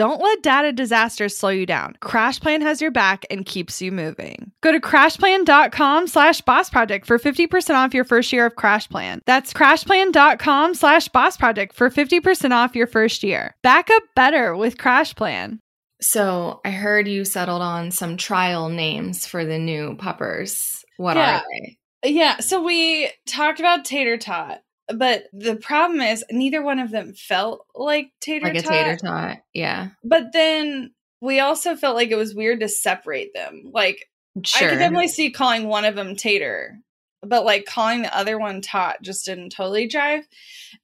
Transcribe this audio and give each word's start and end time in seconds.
Don't 0.00 0.22
let 0.22 0.42
data 0.42 0.72
disasters 0.72 1.36
slow 1.36 1.50
you 1.50 1.66
down. 1.66 1.94
CrashPlan 2.00 2.62
has 2.62 2.80
your 2.80 2.90
back 2.90 3.26
and 3.30 3.44
keeps 3.44 3.82
you 3.82 3.92
moving. 3.92 4.50
Go 4.62 4.72
to 4.72 4.80
crashplan.com 4.80 6.06
slash 6.06 6.40
boss 6.40 6.70
project 6.70 7.04
for 7.06 7.18
50% 7.18 7.74
off 7.74 7.92
your 7.92 8.04
first 8.04 8.32
year 8.32 8.46
of 8.46 8.54
CrashPlan. 8.54 9.20
That's 9.26 9.52
crashplan.com 9.52 10.72
slash 10.74 11.08
boss 11.08 11.36
project 11.36 11.74
for 11.74 11.90
50% 11.90 12.50
off 12.52 12.74
your 12.74 12.86
first 12.86 13.22
year. 13.22 13.54
Back 13.62 13.90
up 13.90 14.02
better 14.16 14.56
with 14.56 14.78
CrashPlan. 14.78 15.58
So 16.00 16.62
I 16.64 16.70
heard 16.70 17.06
you 17.06 17.26
settled 17.26 17.60
on 17.60 17.90
some 17.90 18.16
trial 18.16 18.70
names 18.70 19.26
for 19.26 19.44
the 19.44 19.58
new 19.58 19.96
puppers. 19.96 20.82
What 20.96 21.18
Yeah. 21.18 21.40
are 21.40 21.42
they? 21.52 21.76
Yeah, 22.10 22.38
so 22.40 22.62
we 22.62 23.10
talked 23.26 23.60
about 23.60 23.84
tater 23.84 24.16
tot, 24.16 24.62
but 24.94 25.24
the 25.32 25.56
problem 25.56 26.00
is 26.00 26.24
neither 26.30 26.62
one 26.62 26.78
of 26.78 26.90
them 26.90 27.12
felt 27.14 27.66
like 27.74 28.12
tater 28.20 28.46
Like 28.46 28.56
a 28.56 28.62
tot. 28.62 28.70
tater 28.72 28.96
tot. 28.96 29.38
Yeah. 29.54 29.88
But 30.04 30.32
then 30.32 30.92
we 31.20 31.40
also 31.40 31.76
felt 31.76 31.96
like 31.96 32.10
it 32.10 32.16
was 32.16 32.34
weird 32.34 32.60
to 32.60 32.68
separate 32.68 33.34
them. 33.34 33.70
Like 33.72 34.08
Sure. 34.44 34.68
I 34.68 34.70
could 34.70 34.78
definitely 34.78 35.08
see 35.08 35.30
calling 35.32 35.66
one 35.66 35.84
of 35.84 35.96
them 35.96 36.14
Tater, 36.14 36.78
but 37.20 37.44
like 37.44 37.66
calling 37.66 38.02
the 38.02 38.16
other 38.16 38.38
one 38.38 38.60
Tot 38.62 39.02
just 39.02 39.26
didn't 39.26 39.50
totally 39.50 39.88
jive. 39.88 40.22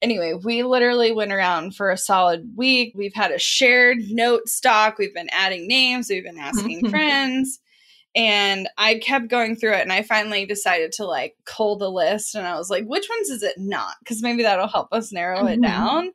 Anyway, 0.02 0.34
we 0.34 0.64
literally 0.64 1.12
went 1.12 1.32
around 1.32 1.76
for 1.76 1.90
a 1.90 1.96
solid 1.96 2.54
week. 2.56 2.92
We've 2.96 3.14
had 3.14 3.30
a 3.30 3.38
shared 3.38 3.98
note 4.10 4.48
stock. 4.48 4.98
We've 4.98 5.14
been 5.14 5.30
adding 5.30 5.68
names. 5.68 6.10
We've 6.10 6.24
been 6.24 6.38
asking 6.40 6.90
friends. 6.90 7.60
And 8.16 8.66
I 8.78 8.94
kept 8.98 9.28
going 9.28 9.56
through 9.56 9.74
it 9.74 9.82
and 9.82 9.92
I 9.92 10.02
finally 10.02 10.46
decided 10.46 10.90
to 10.92 11.04
like 11.04 11.36
cull 11.44 11.76
the 11.76 11.90
list. 11.90 12.34
And 12.34 12.46
I 12.46 12.56
was 12.56 12.70
like, 12.70 12.86
which 12.86 13.06
ones 13.10 13.28
is 13.28 13.42
it 13.42 13.56
not? 13.58 13.92
Because 14.00 14.22
maybe 14.22 14.42
that'll 14.42 14.66
help 14.68 14.88
us 14.92 15.12
narrow 15.12 15.46
it 15.46 15.58
Mhm. 15.58 15.62
down. 15.62 16.12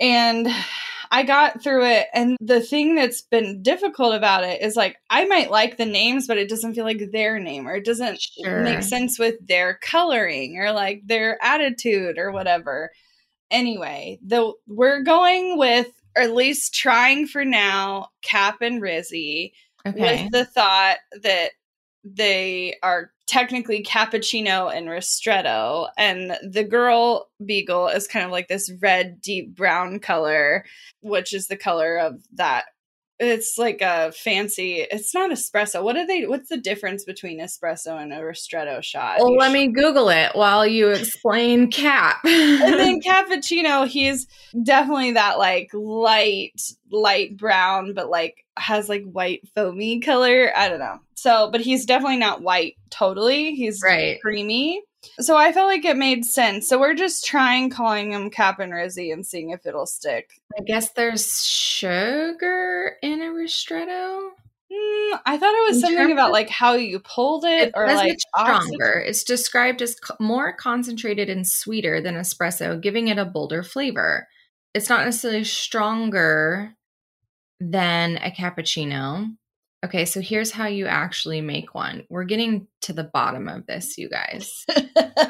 And 0.00 0.48
I 1.10 1.22
got 1.22 1.62
through 1.62 1.84
it. 1.86 2.06
And 2.14 2.36
the 2.40 2.60
thing 2.60 2.94
that's 2.94 3.22
been 3.22 3.62
difficult 3.62 4.14
about 4.14 4.44
it 4.44 4.62
is 4.62 4.76
like, 4.76 4.96
I 5.10 5.24
might 5.26 5.50
like 5.50 5.76
the 5.76 5.86
names, 5.86 6.26
but 6.26 6.38
it 6.38 6.48
doesn't 6.48 6.74
feel 6.74 6.84
like 6.84 7.10
their 7.12 7.38
name 7.38 7.66
or 7.66 7.74
it 7.76 7.84
doesn't 7.84 8.20
Sure. 8.20 8.62
make 8.62 8.82
sense 8.82 9.18
with 9.18 9.34
their 9.46 9.78
coloring 9.82 10.58
or 10.58 10.72
like 10.72 11.02
their 11.06 11.42
attitude 11.42 12.18
or 12.18 12.30
whatever. 12.30 12.90
Anyway, 13.50 14.18
the 14.24 14.52
we're 14.66 15.02
going 15.02 15.58
with, 15.58 15.88
or 16.16 16.22
at 16.22 16.34
least 16.34 16.74
trying 16.74 17.26
for 17.26 17.44
now, 17.44 18.08
Cap 18.22 18.60
and 18.60 18.80
Rizzy 18.82 19.52
Okay. 19.86 20.24
with 20.24 20.32
the 20.32 20.44
thought 20.44 20.98
that 21.22 21.50
they 22.04 22.76
are 22.82 23.10
technically 23.26 23.82
cappuccino 23.82 24.74
and 24.74 24.88
ristretto 24.88 25.88
and 25.98 26.36
the 26.42 26.64
girl 26.64 27.28
beagle 27.44 27.88
is 27.88 28.08
kind 28.08 28.24
of 28.24 28.30
like 28.30 28.48
this 28.48 28.70
red 28.80 29.20
deep 29.20 29.54
brown 29.54 29.98
color 29.98 30.64
which 31.02 31.34
is 31.34 31.48
the 31.48 31.56
color 31.56 31.98
of 31.98 32.22
that 32.32 32.64
it's 33.20 33.58
like 33.58 33.80
a 33.80 34.12
fancy 34.12 34.86
it's 34.90 35.12
not 35.14 35.30
espresso. 35.30 35.82
What 35.82 35.96
are 35.96 36.06
they 36.06 36.26
what's 36.26 36.48
the 36.48 36.56
difference 36.56 37.04
between 37.04 37.40
espresso 37.40 38.00
and 38.00 38.12
a 38.12 38.20
ristretto 38.20 38.82
shot? 38.82 39.18
Well, 39.18 39.36
let 39.36 39.52
me 39.52 39.68
Google 39.68 40.08
it 40.08 40.34
while 40.34 40.66
you 40.66 40.88
explain 40.90 41.70
Cap. 41.70 42.20
and 42.24 42.74
then 42.74 43.00
cappuccino 43.00 43.86
he's 43.86 44.26
definitely 44.62 45.12
that 45.12 45.38
like 45.38 45.70
light 45.72 46.60
light 46.90 47.36
brown 47.36 47.92
but 47.94 48.08
like 48.08 48.44
has 48.56 48.88
like 48.88 49.04
white 49.04 49.42
foamy 49.54 50.00
color. 50.00 50.52
I 50.56 50.68
don't 50.68 50.80
know. 50.80 51.00
So 51.14 51.50
but 51.50 51.60
he's 51.60 51.86
definitely 51.86 52.18
not 52.18 52.42
white 52.42 52.76
totally. 52.90 53.54
He's 53.54 53.80
Right. 53.82 54.20
creamy 54.20 54.82
so 55.20 55.36
i 55.36 55.52
felt 55.52 55.68
like 55.68 55.84
it 55.84 55.96
made 55.96 56.24
sense 56.24 56.68
so 56.68 56.78
we're 56.78 56.94
just 56.94 57.24
trying 57.24 57.70
calling 57.70 58.12
him 58.12 58.30
cap 58.30 58.58
and 58.58 58.72
rizzy 58.72 59.12
and 59.12 59.26
seeing 59.26 59.50
if 59.50 59.66
it'll 59.66 59.86
stick 59.86 60.30
I 60.58 60.62
guess 60.62 60.90
there's 60.92 61.46
sugar 61.46 62.96
in 63.02 63.20
a 63.20 63.26
ristretto. 63.26 64.30
Mm, 64.70 65.20
i 65.24 65.38
thought 65.38 65.54
it 65.54 65.68
was 65.68 65.76
In 65.76 65.80
something 65.80 66.12
about 66.12 66.30
like 66.32 66.50
how 66.50 66.74
you 66.74 67.00
pulled 67.00 67.44
it, 67.44 67.68
It 67.68 67.72
or 67.74 67.86
like 67.86 68.12
it's 68.12 68.24
stronger. 68.36 69.02
It's 69.06 69.24
described 69.24 69.80
as 69.80 69.94
co- 69.94 70.16
more 70.20 70.52
concentrated 70.52 71.30
and 71.30 71.46
sweeter 71.46 72.02
than 72.02 72.16
espresso, 72.16 72.78
giving 72.80 73.08
it 73.08 73.16
a 73.16 73.24
bolder 73.24 73.62
flavor. 73.62 74.28
It's 74.74 74.90
not 74.90 75.06
necessarily 75.06 75.44
stronger 75.44 76.74
than 77.60 78.18
a 78.18 78.30
cappuccino. 78.30 79.37
Okay, 79.84 80.04
so 80.04 80.20
here's 80.20 80.50
how 80.50 80.66
you 80.66 80.86
actually 80.86 81.40
make 81.40 81.74
one. 81.74 82.04
We're 82.08 82.24
getting 82.24 82.66
to 82.82 82.92
the 82.92 83.04
bottom 83.04 83.48
of 83.48 83.66
this, 83.66 83.96
you 83.96 84.08
guys. 84.08 84.64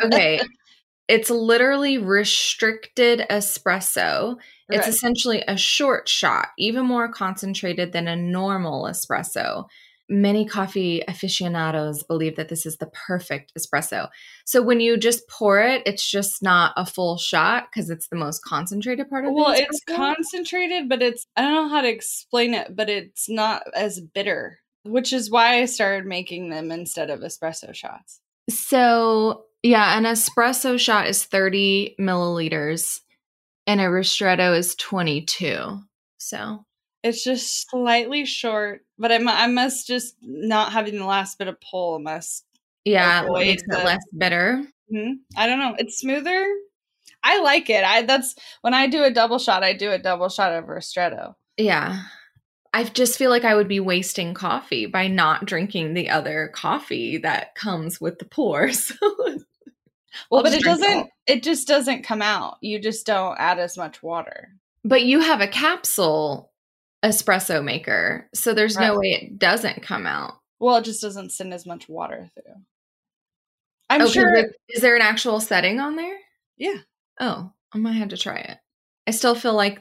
Okay. 0.02 0.40
it's 1.08 1.30
literally 1.30 1.98
restricted 1.98 3.26
espresso. 3.30 4.36
It's 4.70 4.80
Right. 4.86 4.88
essentially 4.88 5.42
a 5.48 5.56
short 5.56 6.08
shot, 6.08 6.48
even 6.58 6.86
more 6.86 7.08
concentrated 7.10 7.92
than 7.92 8.08
a 8.08 8.16
normal 8.16 8.84
espresso. 8.84 9.66
Many 10.08 10.46
coffee 10.46 11.02
aficionados 11.06 12.02
believe 12.02 12.36
that 12.36 12.48
this 12.48 12.64
is 12.64 12.78
the 12.78 12.86
perfect 12.86 13.52
espresso. 13.58 14.08
So 14.46 14.62
when 14.62 14.80
you 14.80 14.96
just 14.96 15.28
pour 15.28 15.60
it, 15.60 15.82
it's 15.84 16.08
just 16.10 16.42
not 16.42 16.72
a 16.76 16.86
full 16.86 17.18
shot 17.18 17.68
because 17.70 17.90
it's 17.90 18.08
the 18.08 18.16
most 18.16 18.42
concentrated 18.44 19.08
part 19.10 19.24
of 19.24 19.30
it. 19.30 19.34
well 19.34 19.54
it's 19.54 19.80
concentrated 19.86 20.88
but 20.88 21.02
it's 21.02 21.26
i 21.36 21.42
don't 21.42 21.54
know 21.54 21.68
how 21.68 21.80
to 21.80 21.88
explain 21.88 22.54
it 22.54 22.74
but 22.74 22.88
it's 22.88 23.28
not 23.28 23.62
as 23.74 24.00
bitter 24.00 24.58
which 24.84 25.12
is 25.12 25.30
why 25.30 25.60
i 25.60 25.64
started 25.66 26.06
making 26.06 26.48
them 26.50 26.70
instead 26.70 27.10
of 27.10 27.20
espresso 27.20 27.74
shots 27.74 28.20
So, 28.50 29.44
yeah, 29.62 29.98
an 29.98 30.04
espresso 30.04 30.78
shot 30.78 31.06
is 31.08 31.24
30 31.24 31.96
milliliters 32.00 33.00
and 33.66 33.80
a 33.80 33.84
ristretto 33.84 34.56
is 34.56 34.74
22. 34.76 35.80
So, 36.18 36.64
it's 37.02 37.22
just 37.22 37.70
slightly 37.70 38.24
short 38.24 38.80
but 38.98 39.12
i, 39.12 39.18
mu- 39.18 39.30
I 39.30 39.46
must 39.46 39.86
just 39.86 40.16
not 40.22 40.72
having 40.72 40.98
the 40.98 41.04
last 41.04 41.38
bit 41.38 41.48
of 41.48 41.60
pull 41.60 41.98
must 41.98 42.44
yeah, 42.84 43.24
it 43.26 43.32
makes 43.32 43.62
it 43.68 43.84
less 43.84 44.04
bitter. 44.16 44.64
hmm, 44.90 45.12
i 45.36 45.46
don't 45.46 45.58
know. 45.58 45.74
It's 45.78 45.98
smoother. 45.98 46.46
I 47.22 47.40
like 47.42 47.68
it. 47.68 47.84
I 47.84 48.02
that's 48.02 48.34
when 48.62 48.72
i 48.74 48.86
do 48.86 49.02
a 49.04 49.10
double 49.10 49.38
shot 49.38 49.62
i 49.62 49.72
do 49.74 49.90
a 49.90 49.98
double 49.98 50.28
shot 50.28 50.52
of 50.52 50.64
ristretto 50.66 51.34
Yeah. 51.56 52.02
I 52.72 52.84
just 52.84 53.18
feel 53.18 53.30
like 53.30 53.44
I 53.44 53.54
would 53.54 53.66
be 53.66 53.80
wasting 53.80 54.34
coffee 54.34 54.86
by 54.86 55.08
not 55.08 55.46
drinking 55.46 55.94
the 55.94 56.10
other 56.10 56.50
coffee 56.54 57.16
that 57.18 57.54
comes 57.54 58.00
with 58.00 58.18
the 58.18 58.26
pour. 58.26 58.70
So, 58.72 58.94
well 60.30 60.38
I'll 60.38 60.42
but 60.42 60.54
it 60.54 60.62
doesn't 60.62 61.08
it 61.26 61.42
just 61.42 61.68
doesn't 61.68 62.02
come 62.04 62.22
out. 62.22 62.56
You 62.60 62.78
just 62.78 63.06
don't 63.06 63.38
add 63.38 63.58
as 63.58 63.76
much 63.76 64.02
water. 64.02 64.50
But 64.84 65.02
you 65.04 65.20
have 65.20 65.40
a 65.40 65.48
capsule 65.48 66.52
espresso 67.04 67.62
maker, 67.64 68.28
so 68.34 68.54
there's 68.54 68.76
no 68.76 68.98
way 68.98 69.08
it 69.12 69.38
doesn't 69.38 69.82
come 69.82 70.06
out. 70.06 70.34
well 70.58 70.76
it 70.76 70.84
just 70.84 71.00
doesn't 71.02 71.30
send 71.32 71.54
as 71.54 71.64
much 71.66 71.88
water 71.88 72.28
through 72.34 72.54
I'm 73.90 74.02
Okay, 74.02 74.12
sure. 74.12 74.36
Is 74.68 74.82
there 74.82 74.96
an 74.96 75.02
actual 75.02 75.40
setting 75.40 75.80
on 75.80 75.96
there? 75.96 76.16
Yeah. 76.58 76.74
Oh, 77.20 77.50
I 77.72 77.78
might 77.78 77.92
have 77.94 78.08
to 78.10 78.18
try 78.18 78.36
it. 78.36 78.58
I 79.06 79.12
still 79.12 79.34
feel 79.34 79.54
like 79.54 79.80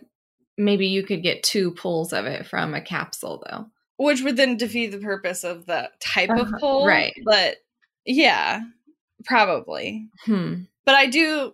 maybe 0.58 0.88
you 0.88 1.04
could 1.04 1.22
get 1.24 1.44
two 1.44 1.72
pulls 1.72 2.14
of 2.14 2.26
it 2.26 2.48
from 2.48 2.74
a 2.74 2.80
capsule, 2.82 3.44
though. 3.50 3.66
which 3.98 4.22
would 4.22 4.38
then 4.38 4.56
defeat 4.56 4.92
the 4.92 5.00
purpose 5.00 5.44
of 5.44 5.66
the 5.66 5.90
type 6.00 6.30
of 6.30 6.40
Uh-huh, 6.40 6.58
pull. 6.60 6.86
right. 6.88 7.12
But 7.26 7.58
yeah, 8.06 8.62
probably. 9.26 10.08
Hmm. 10.24 10.62
But 10.86 10.96
I 10.96 11.08
do. 11.08 11.52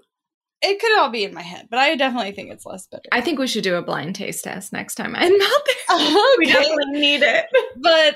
It 0.65 0.79
could 0.79 0.97
all 0.97 1.09
be 1.09 1.23
in 1.25 1.33
my 1.33 1.41
head, 1.41 1.67
but 1.69 1.77
I 1.79 1.95
definitely 1.95 2.31
think 2.31 2.51
it's 2.51 2.65
less 2.65 2.87
bitter. 2.87 3.03
I 3.11 3.21
think 3.21 3.37
we 3.37 3.47
should 3.47 3.63
do 3.63 3.75
a 3.75 3.81
blind 3.81 4.15
taste 4.15 4.45
test 4.45 4.71
next 4.73 4.95
time 4.95 5.13
I'm 5.15 5.31
out 5.33 5.61
there. 5.89 6.17
We 6.39 6.45
definitely 6.47 6.99
need 6.99 7.21
it. 7.21 7.45
but 7.81 8.15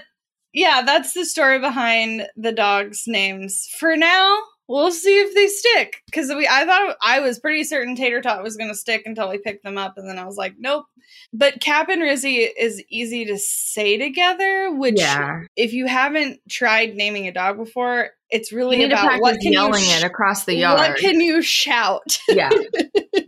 yeah, 0.54 0.82
that's 0.86 1.14
the 1.14 1.26
story 1.26 1.60
behind 1.60 2.28
the 2.36 2.52
dogs' 2.54 3.04
names. 3.06 3.68
For 3.80 3.96
now, 3.98 4.38
we'll 4.68 4.92
see 4.92 5.20
if 5.20 5.36
they 5.36 5.48
stick. 5.48 6.02
Because 6.08 6.30
we, 6.30 6.48
I 6.48 6.66
thought 6.66 6.96
I 7.04 7.20
was 7.20 7.38
pretty 7.38 7.64
certain 7.66 7.96
Tater 7.96 8.22
Tot 8.22 8.44
was 8.44 8.58
going 8.58 8.70
to 8.72 8.76
stick 8.76 9.04
until 9.06 9.30
we 9.30 9.38
picked 9.38 9.64
them 9.64 9.78
up, 9.78 9.94
and 9.98 10.10
then 10.10 10.18
I 10.18 10.26
was 10.26 10.38
like, 10.38 10.56
nope. 10.58 10.86
But 11.34 11.60
Cap 11.62 11.90
and 11.90 12.02
Rizzy 12.02 12.48
is 12.58 12.82
easy 12.90 13.26
to 13.26 13.38
say 13.38 13.98
together. 13.98 14.72
Which, 14.74 15.00
Yeah. 15.00 15.42
if 15.56 15.74
you 15.74 15.86
haven't 15.86 16.40
tried 16.50 16.96
naming 16.96 17.28
a 17.28 17.32
dog 17.34 17.58
before, 17.58 18.12
it's 18.30 18.52
really 18.52 18.84
about 18.84 19.22
what 19.22 19.40
can 19.40 19.54
yelling 19.54 19.84
you 19.84 19.90
sh- 19.90 20.04
it 20.04 20.06
across 20.06 20.46
the 20.46 20.56
yard. 20.56 20.80
What 20.80 20.98
can 20.98 21.20
you 21.22 21.42
shout? 21.42 22.20
yeah. 22.30 22.50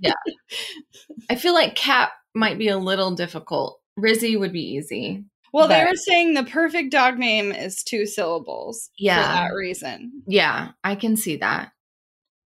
Yeah. 0.01 0.13
I 1.30 1.36
feel 1.36 1.54
like 1.54 1.75
Cap 1.75 2.12
might 2.34 2.57
be 2.57 2.69
a 2.69 2.78
little 2.78 3.12
difficult. 3.12 3.81
Rizzy 4.00 4.40
would 4.40 4.54
be 4.54 4.75
easy. 4.75 5.25
Well, 5.51 5.68
they 5.68 5.84
were 5.84 5.96
saying 5.96 6.34
the 6.36 6.44
perfect 6.44 6.92
dog 6.92 7.18
name 7.18 7.51
is 7.51 7.84
two 7.84 8.06
syllables. 8.06 8.92
Yeah. 8.98 9.22
For 9.22 9.50
that 9.50 9.56
reason. 9.56 10.24
Yeah, 10.25 10.69
I 10.84 10.96
can 10.96 11.18
see 11.18 11.38
that. 11.38 11.72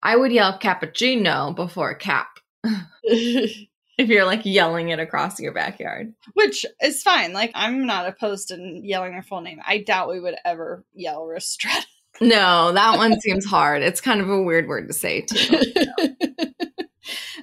I 0.01 0.15
would 0.15 0.31
yell 0.31 0.57
cappuccino 0.57 1.55
before 1.55 1.93
cap 1.95 2.39
if 3.03 3.67
you're 3.97 4.25
like 4.25 4.41
yelling 4.45 4.89
it 4.89 4.99
across 4.99 5.39
your 5.39 5.53
backyard. 5.53 6.13
Which 6.33 6.65
is 6.81 7.03
fine. 7.03 7.33
Like, 7.33 7.51
I'm 7.53 7.85
not 7.85 8.07
opposed 8.07 8.47
to 8.49 8.57
yelling 8.57 9.13
her 9.13 9.21
full 9.21 9.41
name. 9.41 9.59
I 9.65 9.79
doubt 9.79 10.09
we 10.09 10.19
would 10.19 10.35
ever 10.43 10.83
yell 10.93 11.21
Ristretto. 11.21 11.85
No, 12.21 12.71
that 12.71 12.97
one 12.97 13.19
seems 13.21 13.45
hard. 13.45 13.81
It's 13.81 14.01
kind 14.01 14.21
of 14.21 14.29
a 14.29 14.41
weird 14.41 14.67
word 14.67 14.87
to 14.87 14.93
say 14.93 15.21
too. 15.21 15.57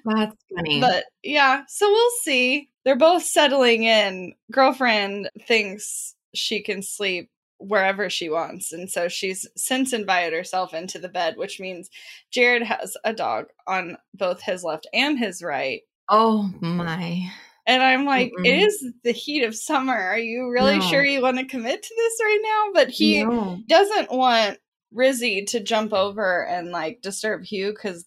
That's 0.04 0.36
funny. 0.54 0.80
but 0.80 1.04
yeah, 1.22 1.64
so 1.68 1.88
we'll 1.90 2.10
see. 2.22 2.70
They're 2.84 2.96
both 2.96 3.22
settling 3.22 3.84
in. 3.84 4.34
Girlfriend 4.50 5.30
thinks 5.46 6.14
she 6.34 6.62
can 6.62 6.82
sleep 6.82 7.30
wherever 7.58 8.08
she 8.08 8.30
wants. 8.30 8.72
And 8.72 8.90
so 8.90 9.08
she's 9.08 9.46
since 9.56 9.92
invited 9.92 10.32
herself 10.32 10.72
into 10.72 10.98
the 10.98 11.08
bed, 11.10 11.36
which 11.36 11.60
means 11.60 11.90
Jared 12.30 12.62
has 12.62 12.96
a 13.04 13.12
dog 13.12 13.46
on 13.66 13.98
both 14.14 14.40
his 14.40 14.64
left 14.64 14.86
and 14.94 15.18
his 15.18 15.42
right. 15.42 15.82
oh 16.08 16.50
my. 16.60 17.30
And 17.66 17.82
I'm 17.82 18.04
like, 18.04 18.32
Mm-mm. 18.32 18.46
it 18.46 18.56
is 18.62 18.92
the 19.04 19.12
heat 19.12 19.44
of 19.44 19.54
summer. 19.54 19.94
Are 19.94 20.18
you 20.18 20.50
really 20.50 20.78
No. 20.78 20.90
sure 20.90 21.04
you 21.04 21.22
want 21.22 21.38
to 21.38 21.44
commit 21.44 21.82
to 21.82 21.94
this 21.96 22.20
right 22.22 22.40
now? 22.42 22.72
But 22.74 22.88
he 22.90 23.22
No. 23.22 23.58
doesn't 23.68 24.10
want 24.12 24.58
Rizzy 24.94 25.46
to 25.48 25.60
jump 25.60 25.92
over 25.92 26.44
and 26.46 26.70
like 26.70 27.00
disturb 27.02 27.44
Hugh 27.44 27.70
because 27.72 28.06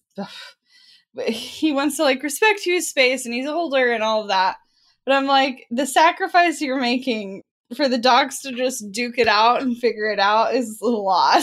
he 1.27 1.71
wants 1.71 1.97
to 1.97 2.03
like 2.03 2.23
respect 2.23 2.61
Hugh's 2.65 2.88
space 2.89 3.25
and 3.25 3.33
he's 3.33 3.47
older 3.47 3.91
and 3.91 4.03
all 4.03 4.21
of 4.23 4.27
that. 4.29 4.57
But 5.05 5.15
I'm 5.15 5.25
like, 5.25 5.65
the 5.69 5.85
sacrifice 5.85 6.61
you're 6.61 6.79
making 6.79 7.44
for 7.75 7.88
the 7.89 7.97
dogs 7.97 8.41
to 8.41 8.51
just 8.51 8.91
duke 8.91 9.17
it 9.17 9.27
out 9.27 9.61
and 9.61 9.77
figure 9.77 10.11
it 10.11 10.19
out 10.19 10.53
is 10.53 10.79
a 10.81 10.85
lot. 10.88 11.41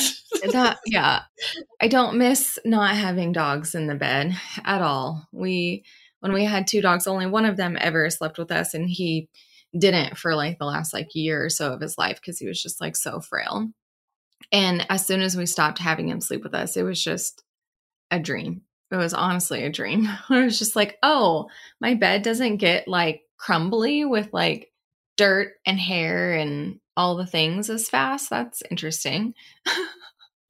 that 0.52 0.78
yeah 0.86 1.22
i 1.82 1.88
don't 1.88 2.16
miss 2.16 2.58
not 2.64 2.94
having 2.94 3.32
dogs 3.32 3.74
in 3.74 3.88
the 3.88 3.94
bed 3.94 4.34
at 4.64 4.80
all 4.80 5.26
we 5.32 5.84
when 6.20 6.32
we 6.32 6.44
had 6.44 6.66
two 6.66 6.80
dogs 6.80 7.06
only 7.06 7.26
one 7.26 7.44
of 7.44 7.56
them 7.56 7.76
ever 7.80 8.08
slept 8.10 8.38
with 8.38 8.50
us 8.50 8.74
and 8.74 8.88
he 8.88 9.28
didn't 9.76 10.18
for 10.18 10.34
like 10.34 10.58
the 10.58 10.64
last 10.64 10.92
like 10.92 11.14
year 11.14 11.44
or 11.44 11.50
so 11.50 11.72
of 11.72 11.80
his 11.80 11.96
life 11.96 12.16
because 12.16 12.38
he 12.38 12.46
was 12.46 12.62
just 12.62 12.80
like 12.80 12.96
so 12.96 13.20
frail. 13.20 13.68
And 14.52 14.86
as 14.90 15.06
soon 15.06 15.20
as 15.20 15.36
we 15.36 15.46
stopped 15.46 15.78
having 15.78 16.08
him 16.08 16.20
sleep 16.20 16.42
with 16.42 16.54
us 16.54 16.76
it 16.76 16.82
was 16.82 17.02
just 17.02 17.42
a 18.10 18.18
dream. 18.18 18.62
It 18.90 18.96
was 18.96 19.14
honestly 19.14 19.64
a 19.64 19.70
dream. 19.70 20.08
It 20.30 20.44
was 20.44 20.58
just 20.58 20.76
like 20.76 20.98
oh 21.02 21.48
my 21.80 21.94
bed 21.94 22.22
doesn't 22.22 22.56
get 22.56 22.88
like 22.88 23.22
crumbly 23.36 24.04
with 24.04 24.28
like 24.32 24.72
dirt 25.16 25.52
and 25.66 25.78
hair 25.78 26.34
and 26.34 26.80
all 26.96 27.16
the 27.16 27.26
things 27.26 27.70
as 27.70 27.88
fast. 27.88 28.30
That's 28.30 28.62
interesting. 28.70 29.34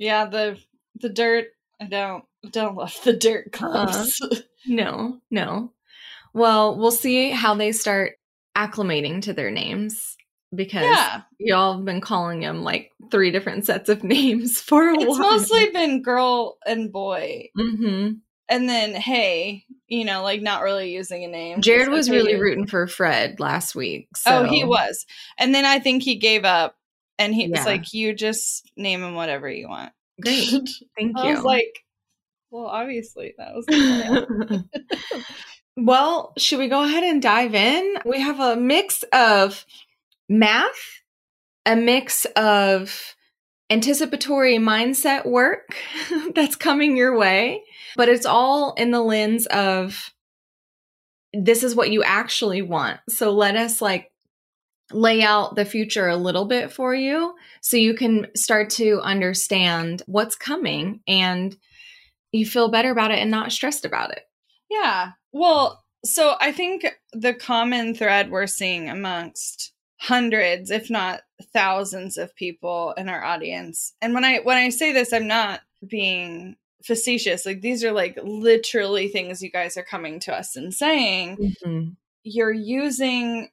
Yeah, 0.00 0.24
the 0.24 0.58
the 0.98 1.10
dirt. 1.10 1.48
I 1.80 1.84
don't 1.84 2.24
don't 2.50 2.76
love 2.76 2.96
the 3.04 3.12
dirt 3.12 3.52
clumps. 3.52 4.20
No, 4.66 5.18
no. 5.30 5.72
Well, 6.34 6.76
we'll 6.78 6.90
see 6.90 7.30
how 7.30 7.54
they 7.54 7.72
start 7.72 8.12
acclimating 8.56 9.22
to 9.22 9.32
their 9.32 9.50
names 9.50 10.18
because 10.54 10.84
yeah, 10.84 11.22
y'all 11.38 11.76
have 11.76 11.84
been 11.86 12.02
calling 12.02 12.40
them 12.40 12.62
like 12.62 12.92
three 13.10 13.30
different 13.30 13.64
sets 13.64 13.88
of 13.88 14.04
names 14.04 14.60
for 14.60 14.90
a 14.90 14.94
it's 14.94 15.04
while. 15.04 15.10
It's 15.12 15.50
mostly 15.50 15.70
been 15.70 16.02
girl 16.02 16.58
and 16.66 16.92
boy, 16.92 17.48
hmm 17.56 18.10
and 18.50 18.68
then 18.68 18.94
hey, 18.94 19.64
you 19.86 20.04
know, 20.04 20.22
like 20.22 20.42
not 20.42 20.62
really 20.62 20.92
using 20.92 21.24
a 21.24 21.28
name. 21.28 21.62
Jared 21.62 21.88
was 21.88 22.08
like, 22.08 22.16
really 22.16 22.34
rooting 22.34 22.66
for 22.66 22.86
Fred 22.86 23.40
last 23.40 23.74
week. 23.74 24.08
So. 24.16 24.42
Oh, 24.44 24.44
he 24.44 24.64
was. 24.64 25.06
And 25.38 25.54
then 25.54 25.64
I 25.64 25.78
think 25.78 26.02
he 26.02 26.16
gave 26.16 26.44
up 26.44 26.76
and 27.18 27.34
he 27.34 27.46
Yeah. 27.46 27.58
was 27.58 27.66
like, 27.66 27.94
You 27.94 28.12
just 28.12 28.70
name 28.76 29.02
him 29.02 29.14
whatever 29.14 29.48
you 29.48 29.68
want. 29.68 29.92
Great. 30.20 30.50
Thank 30.98 31.16
I 31.16 31.26
you. 31.26 31.34
was 31.36 31.44
like, 31.44 31.84
Well, 32.50 32.66
obviously 32.66 33.34
that 33.38 33.54
was 33.54 34.64
well, 35.76 36.32
should 36.36 36.58
we 36.58 36.68
go 36.68 36.82
ahead 36.82 37.04
and 37.04 37.22
dive 37.22 37.54
in? 37.54 37.96
We 38.04 38.20
have 38.20 38.40
a 38.40 38.56
mix 38.56 39.04
of 39.12 39.64
math, 40.28 41.02
a 41.64 41.76
mix 41.76 42.24
of 42.36 43.14
anticipatory 43.70 44.58
mindset 44.58 45.26
work 45.26 45.76
that's 46.34 46.56
coming 46.56 46.96
your 46.96 47.16
way, 47.16 47.62
but 47.96 48.08
it's 48.08 48.26
all 48.26 48.74
in 48.74 48.90
the 48.90 49.00
lens 49.00 49.46
of 49.46 50.12
this 51.32 51.62
is 51.62 51.76
what 51.76 51.90
you 51.90 52.02
actually 52.02 52.62
want. 52.62 52.98
So 53.08 53.30
let 53.30 53.54
us 53.54 53.80
like 53.80 54.10
lay 54.92 55.22
out 55.22 55.54
the 55.54 55.64
future 55.64 56.08
a 56.08 56.16
little 56.16 56.46
bit 56.46 56.72
for 56.72 56.92
you 56.92 57.34
so 57.60 57.76
you 57.76 57.94
can 57.94 58.26
start 58.34 58.70
to 58.70 59.00
understand 59.02 60.02
what's 60.06 60.34
coming 60.34 61.00
and 61.06 61.56
you 62.32 62.46
feel 62.46 62.70
better 62.70 62.90
about 62.90 63.10
it 63.10 63.18
and 63.18 63.30
not 63.30 63.52
stressed 63.52 63.84
about 63.84 64.12
it. 64.12 64.22
Yeah. 64.70 65.12
Well, 65.32 65.82
so 66.04 66.36
I 66.40 66.52
think 66.52 66.86
the 67.12 67.34
common 67.34 67.94
thread 67.94 68.30
we're 68.30 68.46
seeing 68.46 68.88
amongst 68.88 69.72
hundreds, 70.00 70.70
if 70.70 70.88
not 70.88 71.22
thousands 71.52 72.16
of 72.16 72.34
people 72.34 72.94
in 72.96 73.08
our 73.08 73.22
audience. 73.22 73.94
And 74.00 74.14
when 74.14 74.24
I 74.24 74.38
when 74.38 74.56
I 74.56 74.70
say 74.70 74.92
this, 74.92 75.12
I'm 75.12 75.26
not 75.26 75.60
being 75.86 76.56
facetious. 76.84 77.44
Like 77.44 77.60
these 77.60 77.84
are 77.84 77.92
like 77.92 78.18
literally 78.22 79.08
things 79.08 79.42
you 79.42 79.50
guys 79.50 79.76
are 79.76 79.84
coming 79.84 80.20
to 80.20 80.34
us 80.34 80.56
and 80.56 80.72
saying. 80.72 81.36
Mm-hmm. 81.36 81.90
You're 82.22 82.52
using 82.52 83.48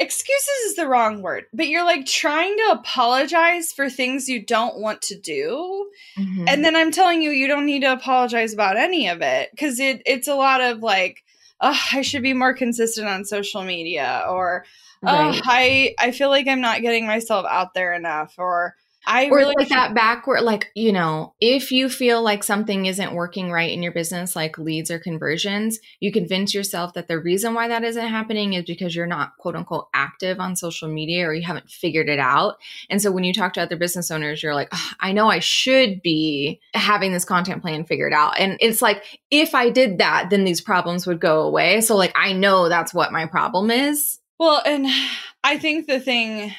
excuses 0.00 0.48
is 0.66 0.76
the 0.76 0.88
wrong 0.88 1.22
word, 1.22 1.44
but 1.52 1.68
you're 1.68 1.84
like 1.84 2.06
trying 2.06 2.56
to 2.56 2.70
apologize 2.72 3.72
for 3.72 3.90
things 3.90 4.28
you 4.28 4.44
don't 4.44 4.78
want 4.78 5.02
to 5.02 5.18
do. 5.18 5.90
Mm-hmm. 6.18 6.46
And 6.48 6.64
then 6.64 6.74
I'm 6.74 6.90
telling 6.90 7.20
you, 7.20 7.30
you 7.30 7.46
don't 7.46 7.66
need 7.66 7.80
to 7.80 7.92
apologize 7.92 8.54
about 8.54 8.78
any 8.78 9.08
of 9.08 9.20
it 9.20 9.50
because 9.52 9.78
it 9.78 10.02
it's 10.06 10.26
a 10.26 10.34
lot 10.34 10.60
of 10.60 10.82
like, 10.82 11.22
oh, 11.60 11.78
I 11.92 12.02
should 12.02 12.22
be 12.22 12.32
more 12.32 12.54
consistent 12.54 13.06
on 13.06 13.24
social 13.24 13.62
media, 13.62 14.24
or 14.28 14.64
oh, 15.04 15.40
I 15.44 15.94
I 15.98 16.10
feel 16.10 16.30
like 16.30 16.48
I'm 16.48 16.62
not 16.62 16.82
getting 16.82 17.06
myself 17.06 17.46
out 17.48 17.74
there 17.74 17.92
enough, 17.92 18.34
or 18.38 18.74
I 19.06 19.26
or 19.26 19.36
really 19.36 19.54
like 19.56 19.68
that 19.70 19.94
backward 19.94 20.42
like 20.42 20.70
you 20.74 20.92
know 20.92 21.34
if 21.40 21.72
you 21.72 21.88
feel 21.88 22.22
like 22.22 22.44
something 22.44 22.86
isn't 22.86 23.14
working 23.14 23.50
right 23.50 23.70
in 23.70 23.82
your 23.82 23.92
business 23.92 24.36
like 24.36 24.58
leads 24.58 24.90
or 24.90 24.98
conversions 24.98 25.78
you 26.00 26.12
convince 26.12 26.54
yourself 26.54 26.92
that 26.94 27.08
the 27.08 27.18
reason 27.18 27.54
why 27.54 27.68
that 27.68 27.82
isn't 27.82 28.08
happening 28.08 28.52
is 28.52 28.64
because 28.64 28.94
you're 28.94 29.06
not 29.06 29.36
quote 29.38 29.56
unquote 29.56 29.88
active 29.94 30.38
on 30.38 30.54
social 30.54 30.88
media 30.88 31.26
or 31.26 31.34
you 31.34 31.42
haven't 31.42 31.70
figured 31.70 32.08
it 32.08 32.18
out. 32.18 32.56
And 32.88 33.00
so 33.00 33.10
when 33.10 33.24
you 33.24 33.32
talk 33.32 33.54
to 33.54 33.62
other 33.62 33.76
business 33.76 34.10
owners 34.10 34.42
you're 34.42 34.54
like 34.54 34.68
"Ugh, 34.72 34.94
i 35.00 35.12
know 35.12 35.28
i 35.28 35.38
should 35.38 36.02
be 36.02 36.60
having 36.74 37.12
this 37.12 37.24
content 37.24 37.62
plan 37.62 37.84
figured 37.84 38.12
out. 38.12 38.38
And 38.38 38.58
it's 38.60 38.82
like 38.82 39.20
if 39.30 39.54
i 39.54 39.70
did 39.70 39.98
that 39.98 40.28
then 40.30 40.44
these 40.44 40.60
problems 40.60 41.06
would 41.06 41.20
go 41.20 41.42
away. 41.42 41.80
So 41.80 41.96
like 41.96 42.12
i 42.14 42.32
know 42.32 42.68
that's 42.68 42.92
what 42.92 43.12
my 43.12 43.26
problem 43.26 43.70
is. 43.70 44.20
Well, 44.40 44.62
and 44.64 44.86
I 45.44 45.58
think 45.58 45.86
the 45.86 46.00
thing, 46.00 46.52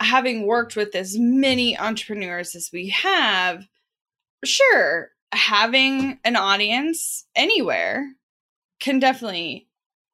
having 0.00 0.46
worked 0.46 0.76
with 0.76 0.94
as 0.94 1.16
many 1.18 1.78
entrepreneurs 1.78 2.54
as 2.54 2.70
we 2.72 2.88
have, 2.90 3.66
sure, 4.44 5.10
having 5.32 6.18
an 6.24 6.36
audience 6.36 7.26
anywhere 7.34 8.06
can 8.80 8.98
definitely 8.98 9.68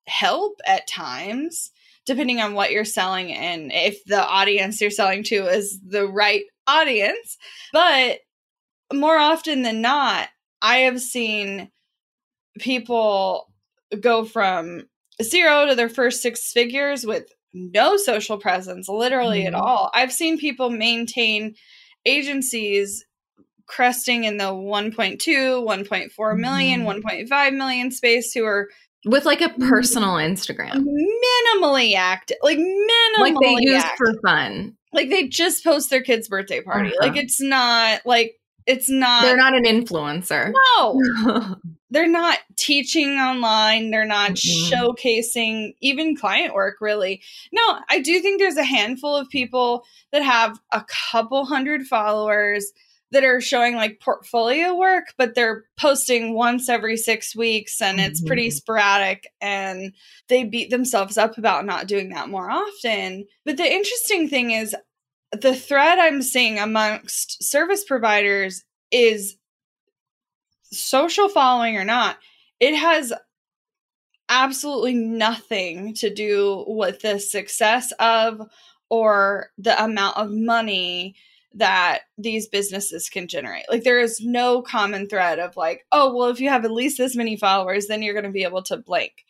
help 0.06 0.60
at 0.66 0.86
times, 0.86 1.70
depending 2.06 2.40
on 2.40 2.54
what 2.54 2.70
you're 2.70 2.84
selling 2.84 3.32
and 3.32 3.70
if 3.72 4.04
the 4.04 4.22
audience 4.22 4.80
you're 4.80 4.90
selling 4.90 5.22
to 5.24 5.46
is 5.46 5.80
the 5.86 6.06
right 6.06 6.44
audience. 6.66 7.36
But 7.72 8.20
more 8.92 9.16
often 9.16 9.62
than 9.62 9.80
not, 9.80 10.28
I 10.62 10.78
have 10.78 11.00
seen 11.00 11.70
people 12.58 13.52
go 14.00 14.24
from 14.24 14.84
zero 15.22 15.66
to 15.66 15.74
their 15.74 15.88
first 15.88 16.22
six 16.22 16.52
figures 16.52 17.06
with 17.06 17.30
no 17.54 17.96
social 17.96 18.36
presence, 18.36 18.88
literally 18.88 19.40
mm-hmm. 19.44 19.54
at 19.54 19.60
all. 19.60 19.90
I've 19.94 20.12
seen 20.12 20.38
people 20.38 20.68
maintain 20.68 21.54
agencies 22.04 23.04
cresting 23.66 24.24
in 24.24 24.36
the 24.36 24.44
1.2, 24.44 25.18
1.4 25.18 26.38
million, 26.38 26.84
mm-hmm. 26.84 27.32
1.5 27.32 27.56
million 27.56 27.90
space 27.90 28.32
who 28.32 28.44
are 28.44 28.68
with 29.06 29.24
like 29.24 29.40
a 29.40 29.50
personal 29.50 30.14
Instagram, 30.14 30.84
minimally 30.84 31.94
active, 31.94 32.38
like 32.42 32.58
minimally 32.58 33.18
like 33.18 33.34
they 33.40 33.56
use 33.60 33.82
active. 33.82 33.96
for 33.98 34.14
fun. 34.26 34.76
Like 34.92 35.10
they 35.10 35.28
just 35.28 35.64
post 35.64 35.90
their 35.90 36.02
kid's 36.02 36.28
birthday 36.28 36.62
party. 36.62 36.88
Uh-huh. 36.88 37.08
Like 37.08 37.16
it's 37.16 37.40
not 37.40 38.00
like 38.06 38.36
it's 38.66 38.88
not. 38.88 39.22
They're 39.22 39.36
not 39.36 39.54
an 39.54 39.64
influencer. 39.64 40.52
No, 40.76 41.56
they're 41.94 42.08
not 42.08 42.38
teaching 42.56 43.18
online. 43.18 43.90
They're 43.90 44.04
not 44.04 44.32
mm-hmm. 44.32 44.72
showcasing 44.72 45.74
even 45.80 46.16
client 46.16 46.54
work. 46.54 46.76
Really, 46.80 47.22
no. 47.52 47.78
I 47.88 48.00
do 48.00 48.20
think 48.20 48.38
there's 48.40 48.56
a 48.56 48.64
handful 48.64 49.16
of 49.16 49.28
people 49.28 49.84
that 50.12 50.22
have 50.22 50.60
a 50.72 50.84
couple 51.10 51.44
hundred 51.44 51.86
followers 51.86 52.72
that 53.14 53.24
are 53.24 53.40
showing 53.40 53.76
like 53.76 54.00
portfolio 54.00 54.74
work, 54.74 55.14
but 55.16 55.34
they're 55.34 55.64
posting 55.78 56.34
once 56.34 56.68
every 56.68 56.96
six 56.96 57.34
weeks 57.34 57.80
and 57.80 58.00
it's 58.00 58.20
mm-hmm. 58.20 58.26
pretty 58.26 58.50
sporadic 58.50 59.28
and 59.40 59.92
they 60.28 60.44
beat 60.44 60.70
themselves 60.70 61.16
up 61.16 61.38
about 61.38 61.64
not 61.64 61.86
doing 61.86 62.10
that 62.10 62.28
more 62.28 62.50
often. 62.50 63.24
But 63.44 63.56
the 63.56 63.72
interesting 63.72 64.28
thing 64.28 64.50
is 64.50 64.74
the 65.32 65.54
thread 65.54 65.98
I'm 65.98 66.22
seeing 66.22 66.58
amongst 66.58 67.42
service 67.42 67.84
providers 67.84 68.64
is 68.90 69.36
social 70.74 71.28
following 71.28 71.76
or 71.76 71.84
not, 71.84 72.18
it 72.60 72.74
has 72.74 73.12
absolutely 74.28 74.94
nothing 74.94 75.94
to 75.94 76.12
do 76.12 76.64
with 76.66 77.00
the 77.00 77.18
success 77.18 77.92
of 77.98 78.40
or 78.88 79.50
the 79.58 79.82
amount 79.82 80.16
of 80.16 80.30
money 80.30 81.14
that 81.54 82.00
these 82.18 82.48
businesses 82.48 83.08
can 83.08 83.28
generate. 83.28 83.64
Like 83.70 83.84
there 83.84 84.00
is 84.00 84.20
no 84.20 84.60
common 84.62 85.08
thread 85.08 85.38
of 85.38 85.56
like, 85.56 85.86
oh, 85.92 86.14
well, 86.14 86.28
if 86.28 86.40
you 86.40 86.48
have 86.48 86.64
at 86.64 86.72
least 86.72 86.98
this 86.98 87.16
many 87.16 87.36
followers, 87.36 87.86
then 87.86 88.02
you're 88.02 88.14
going 88.14 88.24
to 88.24 88.30
be 88.30 88.42
able 88.42 88.62
to 88.64 88.76
blank. 88.76 89.24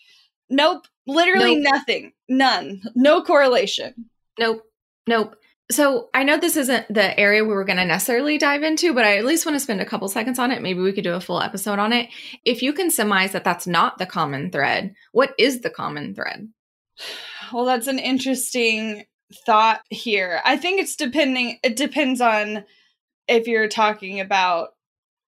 Nope. 0.48 0.86
Literally 1.06 1.56
nope. 1.56 1.72
nothing. 1.72 2.12
None. 2.28 2.82
No 2.94 3.22
correlation. 3.22 4.10
Nope. 4.38 4.62
Nope. 5.06 5.36
So 5.74 6.08
I 6.14 6.22
know 6.22 6.36
this 6.36 6.56
isn't 6.56 6.86
the 6.88 7.18
area 7.18 7.42
we 7.42 7.52
were 7.52 7.64
going 7.64 7.78
to 7.78 7.84
necessarily 7.84 8.38
dive 8.38 8.62
into, 8.62 8.94
but 8.94 9.04
I 9.04 9.16
at 9.16 9.24
least 9.24 9.44
want 9.44 9.56
to 9.56 9.60
spend 9.60 9.80
a 9.80 9.84
couple 9.84 10.06
seconds 10.06 10.38
on 10.38 10.52
it. 10.52 10.62
Maybe 10.62 10.78
we 10.78 10.92
could 10.92 11.02
do 11.02 11.14
a 11.14 11.20
full 11.20 11.42
episode 11.42 11.80
on 11.80 11.92
it. 11.92 12.10
If 12.44 12.62
you 12.62 12.72
can 12.72 12.92
surmise 12.92 13.32
that 13.32 13.42
that's 13.42 13.66
not 13.66 13.98
the 13.98 14.06
common 14.06 14.52
thread, 14.52 14.94
what 15.10 15.34
is 15.36 15.62
the 15.62 15.70
common 15.70 16.14
thread? 16.14 16.48
Well, 17.52 17.64
that's 17.64 17.88
an 17.88 17.98
interesting 17.98 19.06
thought 19.46 19.80
here. 19.90 20.40
I 20.44 20.56
think 20.58 20.80
it's 20.80 20.94
depending 20.94 21.58
it 21.64 21.74
depends 21.74 22.20
on 22.20 22.64
if 23.26 23.48
you're 23.48 23.66
talking 23.66 24.20
about 24.20 24.68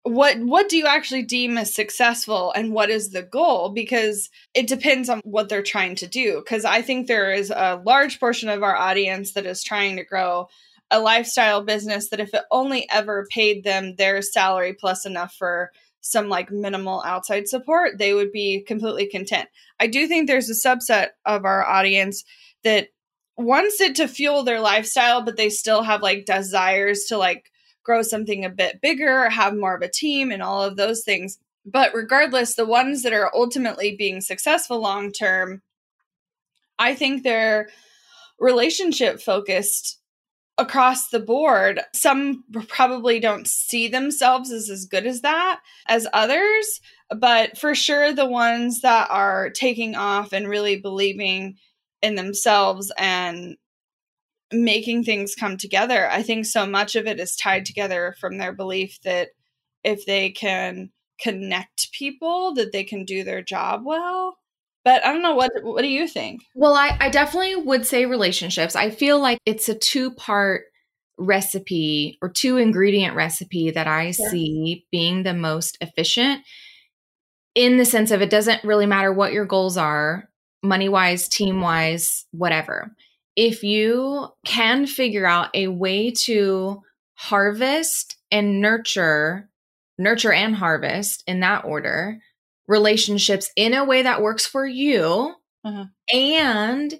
what 0.03 0.37
what 0.39 0.67
do 0.67 0.77
you 0.77 0.85
actually 0.85 1.23
deem 1.23 1.57
as 1.57 1.73
successful 1.73 2.51
and 2.55 2.73
what 2.73 2.89
is 2.89 3.11
the 3.11 3.23
goal 3.23 3.69
because 3.69 4.29
it 4.53 4.67
depends 4.67 5.07
on 5.07 5.21
what 5.23 5.47
they're 5.47 5.63
trying 5.63 5.95
to 5.95 6.07
do 6.07 6.41
because 6.43 6.65
I 6.65 6.81
think 6.81 7.07
there 7.07 7.31
is 7.31 7.49
a 7.49 7.81
large 7.85 8.19
portion 8.19 8.49
of 8.49 8.63
our 8.63 8.75
audience 8.75 9.31
that 9.33 9.45
is 9.45 9.63
trying 9.63 9.95
to 9.95 10.03
grow 10.03 10.49
a 10.91 10.99
lifestyle 10.99 11.63
business 11.63 12.09
that 12.09 12.19
if 12.19 12.33
it 12.33 12.43
only 12.51 12.87
ever 12.89 13.25
paid 13.31 13.63
them 13.63 13.95
their 13.95 14.21
salary 14.21 14.73
plus 14.73 15.05
enough 15.05 15.33
for 15.33 15.71
some 16.01 16.27
like 16.27 16.51
minimal 16.51 17.01
outside 17.05 17.47
support, 17.47 17.97
they 17.97 18.13
would 18.13 18.31
be 18.31 18.61
completely 18.61 19.07
content. 19.07 19.47
I 19.79 19.87
do 19.87 20.05
think 20.05 20.27
there's 20.27 20.49
a 20.49 20.67
subset 20.67 21.09
of 21.25 21.45
our 21.45 21.65
audience 21.65 22.25
that 22.65 22.89
wants 23.37 23.79
it 23.81 23.95
to 23.95 24.07
fuel 24.07 24.43
their 24.43 24.59
lifestyle, 24.59 25.21
but 25.23 25.37
they 25.37 25.49
still 25.49 25.81
have 25.81 26.01
like 26.01 26.25
desires 26.25 27.05
to 27.05 27.17
like 27.17 27.49
grow 27.83 28.01
something 28.01 28.45
a 28.45 28.49
bit 28.49 28.81
bigger, 28.81 29.29
have 29.29 29.55
more 29.55 29.75
of 29.75 29.81
a 29.81 29.89
team, 29.89 30.31
and 30.31 30.41
all 30.41 30.63
of 30.63 30.77
those 30.77 31.03
things. 31.03 31.37
But 31.65 31.93
regardless, 31.93 32.55
the 32.55 32.65
ones 32.65 33.03
that 33.03 33.13
are 33.13 33.31
ultimately 33.33 33.95
being 33.95 34.21
successful 34.21 34.79
long 34.79 35.11
term, 35.11 35.61
I 36.79 36.95
think 36.95 37.23
they're 37.23 37.69
relationship 38.39 39.21
focused 39.21 39.99
across 40.57 41.09
the 41.09 41.19
board. 41.19 41.81
Some 41.93 42.43
probably 42.67 43.19
don't 43.19 43.47
see 43.47 43.87
themselves 43.87 44.51
as 44.51 44.69
as 44.69 44.85
good 44.85 45.05
as 45.05 45.21
that 45.21 45.61
as 45.87 46.07
others, 46.13 46.81
but 47.17 47.57
for 47.57 47.73
sure, 47.73 48.13
the 48.13 48.25
ones 48.25 48.81
that 48.81 49.09
are 49.09 49.49
taking 49.49 49.95
off 49.95 50.33
and 50.33 50.47
really 50.47 50.75
believing 50.75 51.57
in 52.01 52.15
themselves 52.15 52.91
and 52.97 53.57
making 54.53 55.03
things 55.03 55.35
come 55.35 55.57
together. 55.57 56.09
I 56.09 56.23
think 56.23 56.45
so 56.45 56.65
much 56.65 56.95
of 56.95 57.07
it 57.07 57.19
is 57.19 57.35
tied 57.35 57.65
together 57.65 58.15
from 58.19 58.37
their 58.37 58.53
belief 58.53 58.99
that 59.03 59.29
if 59.83 60.05
they 60.05 60.31
can 60.31 60.91
connect 61.19 61.91
people, 61.91 62.53
that 62.55 62.71
they 62.71 62.83
can 62.83 63.05
do 63.05 63.23
their 63.23 63.41
job 63.41 63.81
well. 63.85 64.37
But 64.85 65.05
I 65.05 65.13
don't 65.13 65.21
know 65.21 65.35
what 65.35 65.51
what 65.61 65.81
do 65.81 65.87
you 65.87 66.07
think? 66.07 66.41
Well, 66.55 66.73
I, 66.73 66.97
I 66.99 67.09
definitely 67.09 67.55
would 67.55 67.85
say 67.85 68.05
relationships. 68.05 68.75
I 68.75 68.89
feel 68.89 69.19
like 69.19 69.39
it's 69.45 69.69
a 69.69 69.75
two 69.75 70.11
part 70.11 70.63
recipe 71.17 72.17
or 72.21 72.29
two 72.29 72.57
ingredient 72.57 73.15
recipe 73.15 73.71
that 73.71 73.87
I 73.87 74.11
see 74.11 74.85
being 74.91 75.23
the 75.23 75.33
most 75.33 75.77
efficient 75.79 76.41
in 77.55 77.77
the 77.77 77.85
sense 77.85 78.11
of 78.11 78.21
it 78.21 78.31
doesn't 78.31 78.63
really 78.63 78.87
matter 78.87 79.13
what 79.13 79.31
your 79.31 79.45
goals 79.45 79.77
are 79.77 80.27
money 80.63 80.89
wise, 80.89 81.27
team 81.27 81.61
wise, 81.61 82.25
whatever. 82.31 82.95
If 83.35 83.63
you 83.63 84.27
can 84.45 84.85
figure 84.85 85.25
out 85.25 85.49
a 85.53 85.67
way 85.67 86.11
to 86.25 86.81
harvest 87.15 88.17
and 88.31 88.61
nurture, 88.61 89.49
nurture 89.97 90.33
and 90.33 90.55
harvest 90.55 91.23
in 91.27 91.39
that 91.41 91.65
order, 91.65 92.19
relationships 92.67 93.49
in 93.55 93.73
a 93.73 93.85
way 93.85 94.03
that 94.03 94.21
works 94.21 94.45
for 94.45 94.65
you, 94.65 95.33
uh-huh. 95.63 95.85
and 96.11 96.99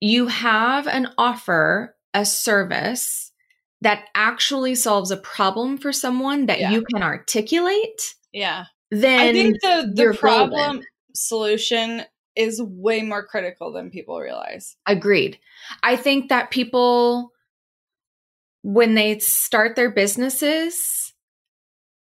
you 0.00 0.26
have 0.26 0.86
an 0.86 1.08
offer, 1.18 1.96
a 2.14 2.24
service 2.24 3.32
that 3.80 4.04
actually 4.14 4.74
solves 4.74 5.10
a 5.10 5.16
problem 5.16 5.78
for 5.78 5.92
someone 5.92 6.46
that 6.46 6.60
yeah. 6.60 6.70
you 6.70 6.84
can 6.92 7.02
articulate. 7.02 8.14
Yeah. 8.32 8.66
Then 8.90 9.20
I 9.20 9.32
think 9.32 9.60
the, 9.60 9.92
the 9.94 10.16
problem 10.18 10.82
solution 11.14 12.04
is 12.36 12.62
way 12.62 13.02
more 13.02 13.26
critical 13.26 13.72
than 13.72 13.90
people 13.90 14.18
realize. 14.20 14.76
Agreed. 14.86 15.38
I 15.82 15.96
think 15.96 16.28
that 16.28 16.50
people, 16.50 17.32
when 18.62 18.94
they 18.94 19.18
start 19.18 19.76
their 19.76 19.90
businesses, 19.90 21.14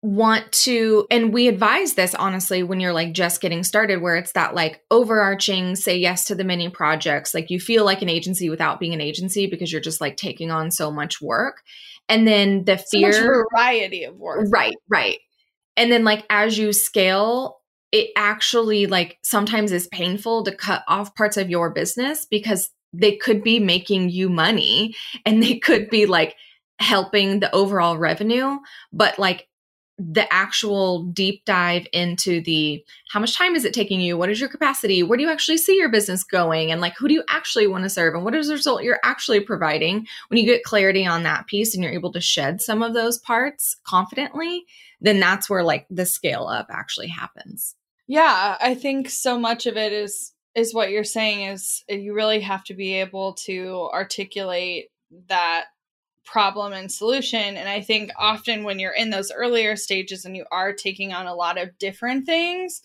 want 0.02 0.52
to, 0.52 1.06
and 1.11 1.33
we 1.33 1.49
advise 1.49 1.95
this 1.95 2.14
honestly 2.14 2.62
when 2.62 2.78
you're 2.78 2.92
like 2.92 3.12
just 3.12 3.40
getting 3.40 3.64
started, 3.64 4.00
where 4.00 4.16
it's 4.16 4.33
that 4.33 4.54
like 4.54 4.83
overarching 4.90 5.75
say 5.75 5.97
yes 5.97 6.26
to 6.26 6.35
the 6.35 6.45
many 6.45 6.68
projects. 6.68 7.35
Like 7.35 7.50
you 7.50 7.59
feel 7.59 7.85
like 7.85 8.02
an 8.02 8.09
agency 8.09 8.49
without 8.49 8.78
being 8.78 8.95
an 8.95 9.00
agency 9.00 9.47
because 9.47 9.73
you're 9.73 9.80
just 9.80 10.00
like 10.00 10.16
taking 10.16 10.50
on 10.50 10.71
so 10.71 10.92
much 10.92 11.21
work. 11.21 11.62
And 12.09 12.26
then 12.26 12.64
the 12.64 12.78
fear 12.78 13.12
so 13.12 13.45
variety 13.50 14.04
of 14.04 14.16
work. 14.16 14.47
Right, 14.49 14.76
right. 14.88 15.18
And 15.76 15.90
then 15.90 16.04
like 16.04 16.25
as 16.30 16.56
you 16.56 16.73
scale, 16.73 17.59
it 17.93 18.11
actually 18.16 18.87
like 18.87 19.19
sometimes 19.23 19.73
is 19.73 19.87
painful 19.88 20.45
to 20.45 20.55
cut 20.55 20.83
off 20.88 21.14
parts 21.14 21.37
of 21.37 21.50
your 21.50 21.71
business 21.71 22.26
because 22.26 22.71
they 22.93 23.16
could 23.16 23.43
be 23.43 23.59
making 23.59 24.11
you 24.11 24.28
money 24.28 24.95
and 25.25 25.43
they 25.43 25.59
could 25.59 25.88
be 25.90 26.07
like 26.07 26.35
helping 26.78 27.40
the 27.40 27.55
overall 27.55 27.97
revenue 27.97 28.59
but 28.93 29.19
like 29.19 29.49
the 29.99 30.31
actual 30.31 31.05
deep 31.05 31.43
dive 31.47 31.87
into 31.90 32.43
the 32.43 32.85
how 33.11 33.19
much 33.19 33.35
time 33.35 33.55
is 33.55 33.64
it 33.64 33.73
taking 33.73 33.99
you? 33.99 34.19
What 34.19 34.28
is 34.28 34.38
your 34.38 34.50
capacity? 34.50 35.02
Where 35.02 35.16
do 35.16 35.23
you 35.23 35.31
actually 35.31 35.57
see 35.57 35.78
your 35.78 35.88
business 35.88 36.23
going? 36.23 36.71
And 36.71 36.83
like 36.83 36.95
who 36.99 37.09
do 37.09 37.14
you 37.14 37.25
actually 37.31 37.66
want 37.66 37.85
to 37.85 37.88
serve? 37.88 38.14
And 38.14 38.23
what 38.23 38.35
is 38.35 38.49
the 38.49 38.52
result 38.52 38.83
you're 38.83 39.00
actually 39.02 39.40
providing? 39.40 40.07
When 40.28 40.38
you 40.38 40.45
get 40.45 40.64
clarity 40.64 41.07
on 41.07 41.23
that 41.23 41.47
piece 41.47 41.75
and 41.75 41.83
you're 41.83 41.95
able 41.95 42.12
to 42.12 42.21
shed 42.21 42.61
some 42.61 42.83
of 42.83 42.93
those 42.93 43.16
parts 43.16 43.76
confidently 43.85 44.66
then 45.00 45.21
that's 45.21 45.49
where 45.49 45.62
like 45.62 45.87
the 45.90 46.07
scale 46.07 46.47
up 46.47 46.66
actually 46.71 47.09
happens 47.09 47.75
yeah, 48.06 48.56
I 48.60 48.75
think 48.75 49.10
so 49.10 49.38
much 49.38 49.66
of 49.66 49.76
it 49.76 49.92
is 49.92 50.32
is 50.54 50.72
what 50.72 50.90
you're 50.90 51.04
saying 51.04 51.42
is 51.42 51.84
uh, 51.90 51.94
you 51.94 52.14
really 52.14 52.40
have 52.40 52.64
to 52.64 52.75
be 52.75 52.94
able 52.94 53.34
to 53.34 53.90
articulate 53.92 54.90
that 55.28 55.66
problem 56.25 56.72
and 56.72 56.90
solution 56.90 57.56
and 57.56 57.68
I 57.68 57.80
think 57.82 58.10
often 58.18 58.64
when 58.64 58.78
you're 58.80 58.92
in 58.92 59.10
those 59.10 59.30
earlier 59.30 59.76
stages 59.76 60.25
and 60.25 60.36
you 60.36 60.44
are 60.50 60.72
taking 60.72 61.12
on 61.12 61.26
a 61.26 61.34
lot 61.34 61.60
of 61.60 61.78
different 61.78 62.26
things, 62.26 62.82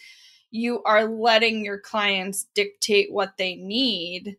you 0.51 0.83
are 0.83 1.05
letting 1.05 1.63
your 1.63 1.79
clients 1.79 2.45
dictate 2.53 3.11
what 3.11 3.37
they 3.37 3.55
need 3.55 4.37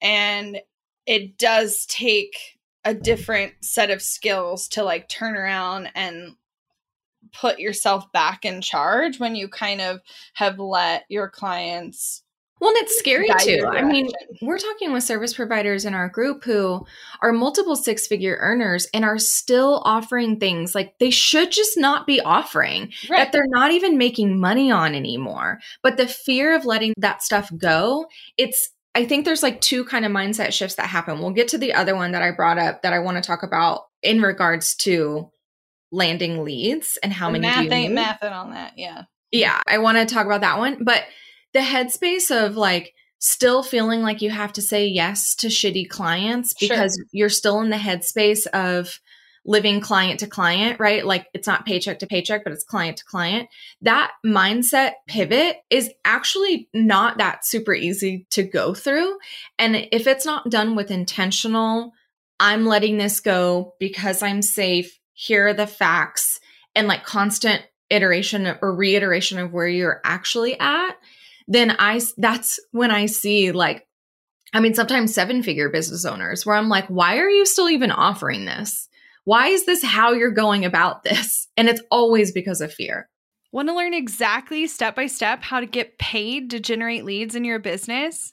and 0.00 0.60
it 1.06 1.38
does 1.38 1.86
take 1.86 2.58
a 2.84 2.94
different 2.94 3.52
set 3.60 3.90
of 3.90 4.00
skills 4.00 4.68
to 4.68 4.82
like 4.82 5.08
turn 5.08 5.36
around 5.36 5.90
and 5.94 6.34
put 7.32 7.58
yourself 7.58 8.10
back 8.12 8.44
in 8.44 8.60
charge 8.60 9.18
when 9.18 9.34
you 9.34 9.48
kind 9.48 9.80
of 9.80 10.00
have 10.34 10.58
let 10.58 11.04
your 11.08 11.28
clients 11.28 12.22
well, 12.60 12.70
and 12.70 12.78
it's 12.78 12.98
scary 12.98 13.28
too. 13.40 13.66
I 13.66 13.82
mean, 13.82 14.10
we're 14.42 14.58
talking 14.58 14.92
with 14.92 15.02
service 15.02 15.32
providers 15.32 15.86
in 15.86 15.94
our 15.94 16.10
group 16.10 16.44
who 16.44 16.84
are 17.22 17.32
multiple 17.32 17.74
six 17.74 18.06
figure 18.06 18.36
earners 18.38 18.86
and 18.92 19.02
are 19.02 19.18
still 19.18 19.80
offering 19.86 20.38
things 20.38 20.74
like 20.74 20.98
they 20.98 21.08
should 21.08 21.52
just 21.52 21.78
not 21.78 22.06
be 22.06 22.20
offering 22.20 22.92
right. 23.08 23.16
that 23.16 23.32
they're 23.32 23.46
not 23.48 23.70
even 23.70 23.96
making 23.96 24.38
money 24.38 24.70
on 24.70 24.94
anymore. 24.94 25.58
But 25.82 25.96
the 25.96 26.06
fear 26.06 26.54
of 26.54 26.66
letting 26.66 26.92
that 26.98 27.22
stuff 27.22 27.50
go, 27.56 28.06
it's, 28.36 28.68
I 28.94 29.06
think 29.06 29.24
there's 29.24 29.42
like 29.42 29.62
two 29.62 29.84
kind 29.86 30.04
of 30.04 30.12
mindset 30.12 30.52
shifts 30.52 30.76
that 30.76 30.86
happen. 30.86 31.20
We'll 31.20 31.30
get 31.30 31.48
to 31.48 31.58
the 31.58 31.72
other 31.72 31.96
one 31.96 32.12
that 32.12 32.22
I 32.22 32.30
brought 32.30 32.58
up 32.58 32.82
that 32.82 32.92
I 32.92 32.98
want 32.98 33.16
to 33.16 33.26
talk 33.26 33.42
about 33.42 33.84
in 34.02 34.20
regards 34.20 34.74
to 34.76 35.30
landing 35.90 36.44
leads 36.44 36.98
and 37.02 37.12
how 37.12 37.30
the 37.30 37.38
many 37.38 37.68
math 37.68 37.72
ain't 37.72 37.94
mathing 37.94 38.32
on 38.32 38.50
that. 38.50 38.74
Yeah. 38.76 39.04
Yeah. 39.30 39.60
I 39.66 39.78
want 39.78 39.98
to 39.98 40.12
talk 40.12 40.26
about 40.26 40.42
that 40.42 40.58
one. 40.58 40.84
But 40.84 41.04
the 41.52 41.60
headspace 41.60 42.30
of 42.30 42.56
like 42.56 42.94
still 43.18 43.62
feeling 43.62 44.02
like 44.02 44.22
you 44.22 44.30
have 44.30 44.52
to 44.54 44.62
say 44.62 44.86
yes 44.86 45.34
to 45.36 45.48
shitty 45.48 45.88
clients 45.88 46.54
because 46.58 46.96
sure. 46.96 47.06
you're 47.12 47.28
still 47.28 47.60
in 47.60 47.70
the 47.70 47.76
headspace 47.76 48.46
of 48.48 48.98
living 49.44 49.80
client 49.80 50.20
to 50.20 50.26
client, 50.26 50.78
right? 50.78 51.04
Like 51.04 51.26
it's 51.32 51.46
not 51.46 51.66
paycheck 51.66 51.98
to 52.00 52.06
paycheck, 52.06 52.44
but 52.44 52.52
it's 52.52 52.64
client 52.64 52.98
to 52.98 53.04
client. 53.04 53.48
That 53.82 54.12
mindset 54.24 54.92
pivot 55.06 55.56
is 55.70 55.90
actually 56.04 56.68
not 56.74 57.18
that 57.18 57.44
super 57.44 57.74
easy 57.74 58.26
to 58.30 58.42
go 58.42 58.74
through. 58.74 59.18
And 59.58 59.76
if 59.92 60.06
it's 60.06 60.26
not 60.26 60.50
done 60.50 60.76
with 60.76 60.90
intentional, 60.90 61.92
I'm 62.38 62.66
letting 62.66 62.98
this 62.98 63.20
go 63.20 63.74
because 63.78 64.22
I'm 64.22 64.42
safe, 64.42 64.98
here 65.20 65.48
are 65.48 65.54
the 65.54 65.66
facts, 65.66 66.40
and 66.74 66.88
like 66.88 67.04
constant 67.04 67.62
iteration 67.90 68.56
or 68.62 68.74
reiteration 68.74 69.38
of 69.38 69.52
where 69.52 69.68
you're 69.68 70.00
actually 70.02 70.58
at, 70.58 70.92
then 71.46 71.76
I 71.78 72.00
that's 72.16 72.58
when 72.70 72.90
I 72.90 73.04
see 73.04 73.52
like 73.52 73.86
I 74.54 74.60
mean 74.60 74.72
sometimes 74.72 75.12
seven 75.12 75.42
figure 75.42 75.68
business 75.68 76.06
owners 76.06 76.46
where 76.46 76.56
I'm 76.56 76.70
like 76.70 76.86
why 76.86 77.18
are 77.18 77.28
you 77.28 77.44
still 77.44 77.68
even 77.68 77.90
offering 77.90 78.46
this? 78.46 78.88
Why 79.24 79.48
is 79.48 79.66
this 79.66 79.84
how 79.84 80.12
you're 80.12 80.30
going 80.30 80.64
about 80.64 81.02
this? 81.04 81.48
And 81.54 81.68
it's 81.68 81.82
always 81.90 82.32
because 82.32 82.62
of 82.62 82.72
fear. 82.72 83.08
Want 83.52 83.68
to 83.68 83.74
learn 83.74 83.92
exactly 83.92 84.66
step 84.68 84.96
by 84.96 85.06
step 85.06 85.42
how 85.42 85.60
to 85.60 85.66
get 85.66 85.98
paid 85.98 86.50
to 86.50 86.60
generate 86.60 87.04
leads 87.04 87.34
in 87.34 87.44
your 87.44 87.58
business? 87.58 88.32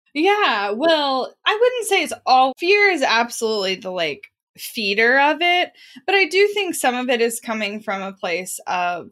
Yeah, 0.13 0.71
well, 0.71 1.33
I 1.45 1.57
wouldn't 1.59 1.87
say 1.87 2.03
it's 2.03 2.13
all 2.25 2.53
fear 2.57 2.89
is 2.89 3.01
absolutely 3.01 3.75
the 3.75 3.91
like 3.91 4.27
feeder 4.57 5.19
of 5.19 5.37
it, 5.41 5.71
but 6.05 6.15
I 6.15 6.25
do 6.25 6.47
think 6.53 6.75
some 6.75 6.95
of 6.95 7.09
it 7.09 7.21
is 7.21 7.39
coming 7.39 7.79
from 7.81 8.01
a 8.01 8.11
place 8.13 8.59
of 8.67 9.11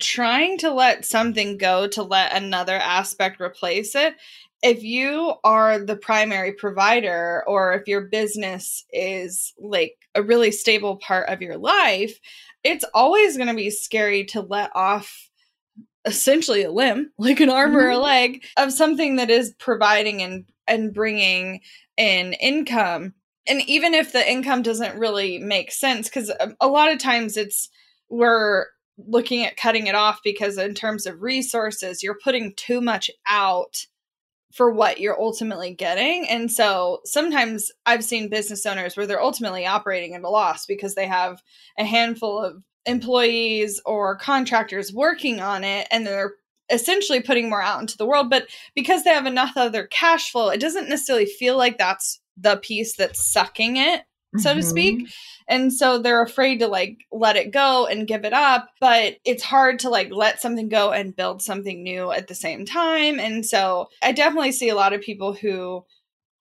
trying 0.00 0.58
to 0.58 0.72
let 0.72 1.04
something 1.04 1.58
go 1.58 1.88
to 1.88 2.02
let 2.02 2.34
another 2.34 2.76
aspect 2.76 3.40
replace 3.40 3.94
it. 3.94 4.14
If 4.62 4.82
you 4.82 5.34
are 5.44 5.78
the 5.78 5.96
primary 5.96 6.52
provider 6.52 7.44
or 7.46 7.74
if 7.74 7.88
your 7.88 8.02
business 8.02 8.84
is 8.92 9.54
like 9.58 9.96
a 10.14 10.22
really 10.22 10.52
stable 10.52 10.96
part 10.96 11.28
of 11.28 11.42
your 11.42 11.58
life, 11.58 12.18
it's 12.64 12.84
always 12.94 13.36
going 13.36 13.48
to 13.48 13.54
be 13.54 13.70
scary 13.70 14.24
to 14.26 14.40
let 14.40 14.70
off 14.74 15.30
essentially 16.04 16.62
a 16.62 16.70
limb, 16.70 17.10
like 17.18 17.40
an 17.40 17.50
arm 17.50 17.70
mm-hmm. 17.70 17.78
or 17.78 17.90
a 17.90 17.94
mm-hmm. 17.94 18.02
leg 18.02 18.44
of 18.56 18.72
something 18.72 19.16
that 19.16 19.30
is 19.30 19.54
providing 19.58 20.22
and 20.22 20.44
and 20.66 20.94
bringing 20.94 21.60
in 21.96 22.32
income. 22.34 23.14
And 23.46 23.60
even 23.68 23.92
if 23.92 24.12
the 24.12 24.30
income 24.30 24.62
doesn't 24.62 24.98
really 24.98 25.38
make 25.38 25.70
sense 25.70 26.08
cuz 26.08 26.30
a 26.60 26.66
lot 26.66 26.90
of 26.90 26.98
times 26.98 27.36
it's 27.36 27.68
we're 28.08 28.66
looking 28.96 29.44
at 29.44 29.56
cutting 29.56 29.86
it 29.86 29.94
off 29.94 30.20
because 30.22 30.56
in 30.56 30.74
terms 30.74 31.06
of 31.06 31.22
resources, 31.22 32.02
you're 32.02 32.18
putting 32.22 32.54
too 32.54 32.80
much 32.80 33.10
out 33.26 33.86
for 34.54 34.70
what 34.70 35.00
you're 35.00 35.20
ultimately 35.20 35.74
getting. 35.74 36.28
And 36.28 36.50
so 36.50 37.00
sometimes 37.04 37.72
I've 37.86 38.04
seen 38.04 38.28
business 38.28 38.64
owners 38.64 38.96
where 38.96 39.06
they're 39.06 39.20
ultimately 39.20 39.66
operating 39.66 40.14
at 40.14 40.22
a 40.22 40.28
loss 40.28 40.64
because 40.64 40.94
they 40.94 41.08
have 41.08 41.42
a 41.76 41.84
handful 41.84 42.38
of 42.38 42.62
employees 42.86 43.80
or 43.84 44.16
contractors 44.16 44.92
working 44.92 45.40
on 45.40 45.64
it 45.64 45.86
and 45.90 46.06
they're 46.06 46.34
essentially 46.70 47.20
putting 47.20 47.50
more 47.50 47.62
out 47.62 47.80
into 47.80 47.96
the 47.96 48.06
world. 48.06 48.30
But 48.30 48.48
because 48.74 49.04
they 49.04 49.10
have 49.10 49.26
enough 49.26 49.52
other 49.56 49.86
cash 49.86 50.30
flow, 50.30 50.48
it 50.48 50.60
doesn't 50.60 50.88
necessarily 50.88 51.26
feel 51.26 51.56
like 51.56 51.78
that's 51.78 52.20
the 52.36 52.56
piece 52.56 52.96
that's 52.96 53.32
sucking 53.32 53.76
it, 53.76 54.02
so 54.38 54.50
mm-hmm. 54.50 54.60
to 54.60 54.66
speak. 54.66 54.96
Mm-hmm. 54.96 55.06
And 55.46 55.72
so 55.72 55.98
they're 55.98 56.22
afraid 56.22 56.60
to 56.60 56.68
like 56.68 56.98
let 57.12 57.36
it 57.36 57.52
go 57.52 57.86
and 57.86 58.08
give 58.08 58.24
it 58.24 58.32
up, 58.32 58.70
but 58.80 59.16
it's 59.24 59.42
hard 59.42 59.78
to 59.80 59.90
like 59.90 60.10
let 60.10 60.40
something 60.40 60.68
go 60.68 60.90
and 60.90 61.14
build 61.14 61.42
something 61.42 61.82
new 61.82 62.10
at 62.10 62.28
the 62.28 62.34
same 62.34 62.64
time. 62.64 63.20
And 63.20 63.44
so 63.44 63.88
I 64.02 64.12
definitely 64.12 64.52
see 64.52 64.70
a 64.70 64.74
lot 64.74 64.94
of 64.94 65.02
people 65.02 65.34
who 65.34 65.84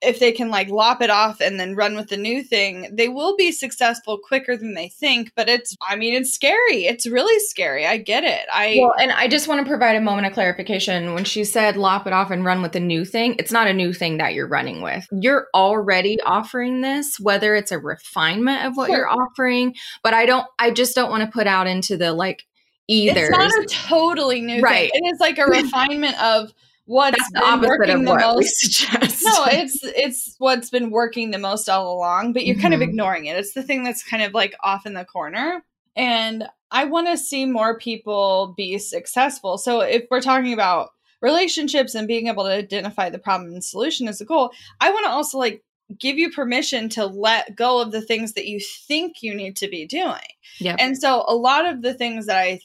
if 0.03 0.19
they 0.19 0.31
can 0.31 0.49
like 0.49 0.69
lop 0.69 1.01
it 1.01 1.09
off 1.09 1.39
and 1.39 1.59
then 1.59 1.75
run 1.75 1.95
with 1.95 2.09
the 2.09 2.17
new 2.17 2.43
thing, 2.43 2.89
they 2.93 3.07
will 3.07 3.35
be 3.35 3.51
successful 3.51 4.17
quicker 4.17 4.57
than 4.57 4.73
they 4.73 4.89
think. 4.89 5.31
But 5.35 5.49
it's, 5.49 5.75
I 5.87 5.95
mean, 5.95 6.13
it's 6.13 6.33
scary. 6.33 6.85
It's 6.85 7.07
really 7.07 7.39
scary. 7.39 7.85
I 7.85 7.97
get 7.97 8.23
it. 8.23 8.45
I 8.51 8.77
well, 8.79 8.93
and 8.99 9.11
I 9.11 9.27
just 9.27 9.47
want 9.47 9.63
to 9.63 9.69
provide 9.69 9.95
a 9.95 10.01
moment 10.01 10.27
of 10.27 10.33
clarification. 10.33 11.13
When 11.13 11.23
she 11.23 11.43
said 11.43 11.77
lop 11.77 12.07
it 12.07 12.13
off 12.13 12.31
and 12.31 12.45
run 12.45 12.61
with 12.61 12.73
the 12.73 12.79
new 12.79 13.05
thing, 13.05 13.35
it's 13.39 13.51
not 13.51 13.67
a 13.67 13.73
new 13.73 13.93
thing 13.93 14.17
that 14.17 14.33
you're 14.33 14.47
running 14.47 14.81
with. 14.81 15.07
You're 15.11 15.47
already 15.53 16.19
offering 16.21 16.81
this, 16.81 17.19
whether 17.19 17.55
it's 17.55 17.71
a 17.71 17.79
refinement 17.79 18.65
of 18.65 18.77
what 18.77 18.87
sure. 18.87 18.97
you're 18.97 19.09
offering. 19.09 19.75
But 20.03 20.13
I 20.13 20.25
don't, 20.25 20.45
I 20.59 20.71
just 20.71 20.95
don't 20.95 21.09
want 21.09 21.23
to 21.23 21.31
put 21.31 21.47
out 21.47 21.67
into 21.67 21.97
the 21.97 22.13
like 22.13 22.43
either. 22.87 23.25
It's 23.25 23.29
not 23.29 23.51
a 23.51 23.65
totally 23.65 24.41
new 24.41 24.61
right. 24.61 24.91
thing. 24.91 25.01
It 25.03 25.13
is 25.13 25.19
like 25.19 25.37
a 25.37 25.45
refinement 25.47 26.21
of 26.21 26.51
what's 26.85 27.17
That's 27.17 27.31
the 27.31 27.43
opposite 27.43 27.89
of 27.89 28.03
what 28.03 28.19
most, 28.19 28.37
we 28.37 28.45
suggest. 28.45 29.23
No, 29.23 29.45
it's 29.51 29.79
it's 29.83 30.35
what's 30.37 30.69
been 30.69 30.91
working 30.91 31.31
the 31.31 31.37
most 31.37 31.69
all 31.69 31.93
along, 31.93 32.33
but 32.33 32.45
you're 32.45 32.55
mm-hmm. 32.55 32.61
kind 32.61 32.73
of 32.73 32.79
mm-hmm. 32.79 32.89
ignoring 32.89 33.25
it. 33.25 33.37
It's 33.37 33.53
the 33.53 33.63
thing 33.63 33.83
that's 33.83 34.03
kind 34.03 34.23
of 34.23 34.33
like 34.33 34.55
off 34.63 34.85
in 34.85 34.93
the 34.93 35.05
corner. 35.05 35.63
And 35.95 36.45
I 36.71 36.85
want 36.85 37.07
to 37.07 37.17
see 37.17 37.45
more 37.45 37.77
people 37.77 38.53
be 38.57 38.77
successful. 38.79 39.57
So 39.57 39.81
if 39.81 40.05
we're 40.09 40.21
talking 40.21 40.53
about 40.53 40.89
relationships 41.21 41.95
and 41.95 42.07
being 42.07 42.27
able 42.27 42.43
to 42.43 42.51
identify 42.51 43.09
the 43.09 43.19
problem 43.19 43.53
and 43.53 43.63
solution 43.63 44.07
as 44.07 44.19
a 44.19 44.25
goal, 44.25 44.51
I 44.81 44.91
want 44.91 45.05
to 45.05 45.11
also 45.11 45.37
like 45.37 45.63
give 45.99 46.17
you 46.17 46.31
permission 46.31 46.89
to 46.89 47.05
let 47.05 47.55
go 47.55 47.79
of 47.81 47.91
the 47.91 48.01
things 48.01 48.33
that 48.33 48.47
you 48.47 48.59
think 48.59 49.21
you 49.21 49.35
need 49.35 49.55
to 49.57 49.67
be 49.67 49.85
doing. 49.85 50.17
Yeah. 50.59 50.75
And 50.79 50.97
so 50.97 51.23
a 51.27 51.35
lot 51.35 51.65
of 51.65 51.81
the 51.81 51.93
things 51.93 52.25
that 52.25 52.37
I 52.37 52.59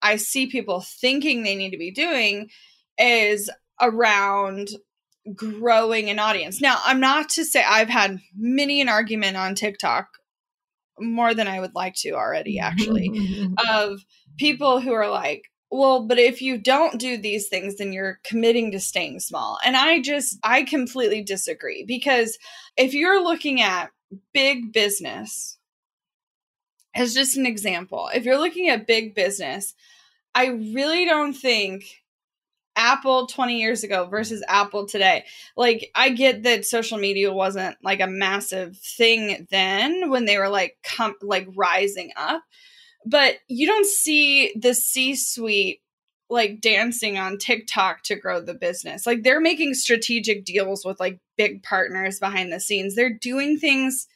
I 0.00 0.16
see 0.16 0.46
people 0.46 0.80
thinking 0.80 1.42
they 1.42 1.56
need 1.56 1.70
to 1.70 1.78
be 1.78 1.90
doing 1.90 2.50
is 2.98 3.50
around 3.80 4.70
growing 5.34 6.10
an 6.10 6.18
audience. 6.18 6.60
Now, 6.60 6.78
I'm 6.84 7.00
not 7.00 7.28
to 7.30 7.44
say 7.44 7.62
I've 7.62 7.88
had 7.88 8.20
many 8.36 8.80
an 8.80 8.88
argument 8.88 9.36
on 9.36 9.54
TikTok, 9.54 10.08
more 11.00 11.34
than 11.34 11.46
I 11.46 11.60
would 11.60 11.74
like 11.74 11.94
to 11.98 12.12
already, 12.12 12.58
actually, 12.58 13.12
of 13.68 14.00
people 14.36 14.80
who 14.80 14.92
are 14.92 15.08
like, 15.08 15.44
well, 15.70 16.06
but 16.06 16.18
if 16.18 16.40
you 16.40 16.58
don't 16.58 16.98
do 16.98 17.18
these 17.18 17.48
things, 17.48 17.76
then 17.76 17.92
you're 17.92 18.20
committing 18.24 18.72
to 18.72 18.80
staying 18.80 19.20
small. 19.20 19.58
And 19.64 19.76
I 19.76 20.00
just, 20.00 20.38
I 20.42 20.62
completely 20.62 21.22
disagree 21.22 21.84
because 21.86 22.38
if 22.76 22.94
you're 22.94 23.22
looking 23.22 23.60
at 23.60 23.90
big 24.32 24.72
business, 24.72 25.58
as 26.94 27.12
just 27.12 27.36
an 27.36 27.44
example, 27.44 28.08
if 28.14 28.24
you're 28.24 28.38
looking 28.38 28.70
at 28.70 28.86
big 28.86 29.14
business, 29.14 29.74
I 30.34 30.46
really 30.46 31.04
don't 31.04 31.34
think 31.34 31.84
Apple 32.78 33.26
20 33.26 33.60
years 33.60 33.82
ago 33.82 34.06
versus 34.06 34.42
Apple 34.48 34.86
today. 34.86 35.24
Like, 35.56 35.90
I 35.94 36.10
get 36.10 36.44
that 36.44 36.64
social 36.64 36.96
media 36.96 37.32
wasn't 37.32 37.76
like 37.82 38.00
a 38.00 38.06
massive 38.06 38.78
thing 38.78 39.46
then 39.50 40.08
when 40.08 40.24
they 40.24 40.38
were 40.38 40.48
like, 40.48 40.78
com- 40.96 41.16
like 41.20 41.48
rising 41.54 42.12
up, 42.16 42.42
but 43.04 43.34
you 43.48 43.66
don't 43.66 43.84
see 43.86 44.54
the 44.58 44.74
C 44.74 45.16
suite 45.16 45.80
like 46.30 46.60
dancing 46.60 47.18
on 47.18 47.38
TikTok 47.38 48.02
to 48.04 48.14
grow 48.14 48.40
the 48.40 48.54
business. 48.54 49.06
Like, 49.06 49.24
they're 49.24 49.40
making 49.40 49.74
strategic 49.74 50.44
deals 50.44 50.84
with 50.84 51.00
like 51.00 51.18
big 51.36 51.62
partners 51.64 52.20
behind 52.20 52.52
the 52.52 52.60
scenes. 52.60 52.94
They're 52.94 53.12
doing 53.12 53.58
things 53.58 54.06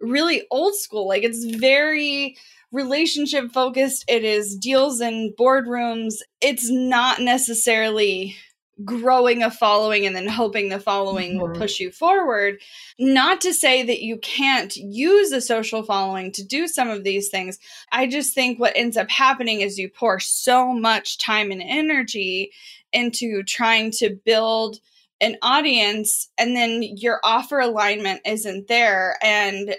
really 0.00 0.46
old 0.50 0.74
school. 0.74 1.08
Like, 1.08 1.22
it's 1.22 1.44
very 1.44 2.36
relationship 2.72 3.52
focused, 3.52 4.04
it 4.08 4.24
is 4.24 4.56
deals 4.56 5.00
in 5.00 5.34
boardrooms. 5.38 6.14
It's 6.40 6.70
not 6.70 7.20
necessarily 7.20 8.36
growing 8.84 9.42
a 9.42 9.50
following 9.50 10.06
and 10.06 10.16
then 10.16 10.26
hoping 10.26 10.68
the 10.68 10.80
following 10.80 11.32
mm-hmm. 11.32 11.40
will 11.40 11.50
push 11.50 11.78
you 11.78 11.90
forward. 11.90 12.60
Not 12.98 13.40
to 13.42 13.52
say 13.52 13.82
that 13.82 14.02
you 14.02 14.18
can't 14.18 14.74
use 14.74 15.30
a 15.30 15.40
social 15.40 15.82
following 15.82 16.32
to 16.32 16.44
do 16.44 16.66
some 16.66 16.88
of 16.88 17.04
these 17.04 17.28
things. 17.28 17.58
I 17.92 18.06
just 18.06 18.34
think 18.34 18.58
what 18.58 18.72
ends 18.74 18.96
up 18.96 19.10
happening 19.10 19.60
is 19.60 19.78
you 19.78 19.88
pour 19.88 20.18
so 20.18 20.72
much 20.72 21.18
time 21.18 21.50
and 21.50 21.62
energy 21.62 22.52
into 22.92 23.42
trying 23.42 23.90
to 23.92 24.16
build 24.24 24.78
an 25.20 25.36
audience 25.40 26.30
and 26.36 26.56
then 26.56 26.82
your 26.82 27.20
offer 27.22 27.60
alignment 27.60 28.20
isn't 28.26 28.66
there 28.66 29.16
and 29.22 29.76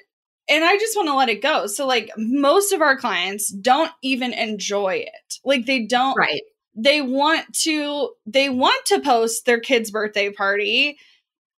and 0.49 0.63
I 0.63 0.77
just 0.77 0.95
want 0.95 1.07
to 1.07 1.15
let 1.15 1.29
it 1.29 1.41
go. 1.41 1.67
So 1.67 1.87
like 1.87 2.11
most 2.17 2.71
of 2.73 2.81
our 2.81 2.97
clients 2.97 3.49
don't 3.49 3.91
even 4.01 4.33
enjoy 4.33 4.95
it. 4.95 5.39
Like 5.43 5.65
they 5.65 5.85
don't 5.85 6.15
right. 6.15 6.41
They 6.75 7.01
want 7.01 7.53
to 7.61 8.09
they 8.25 8.49
want 8.49 8.85
to 8.87 8.99
post 8.99 9.45
their 9.45 9.59
kid's 9.59 9.91
birthday 9.91 10.31
party 10.31 10.97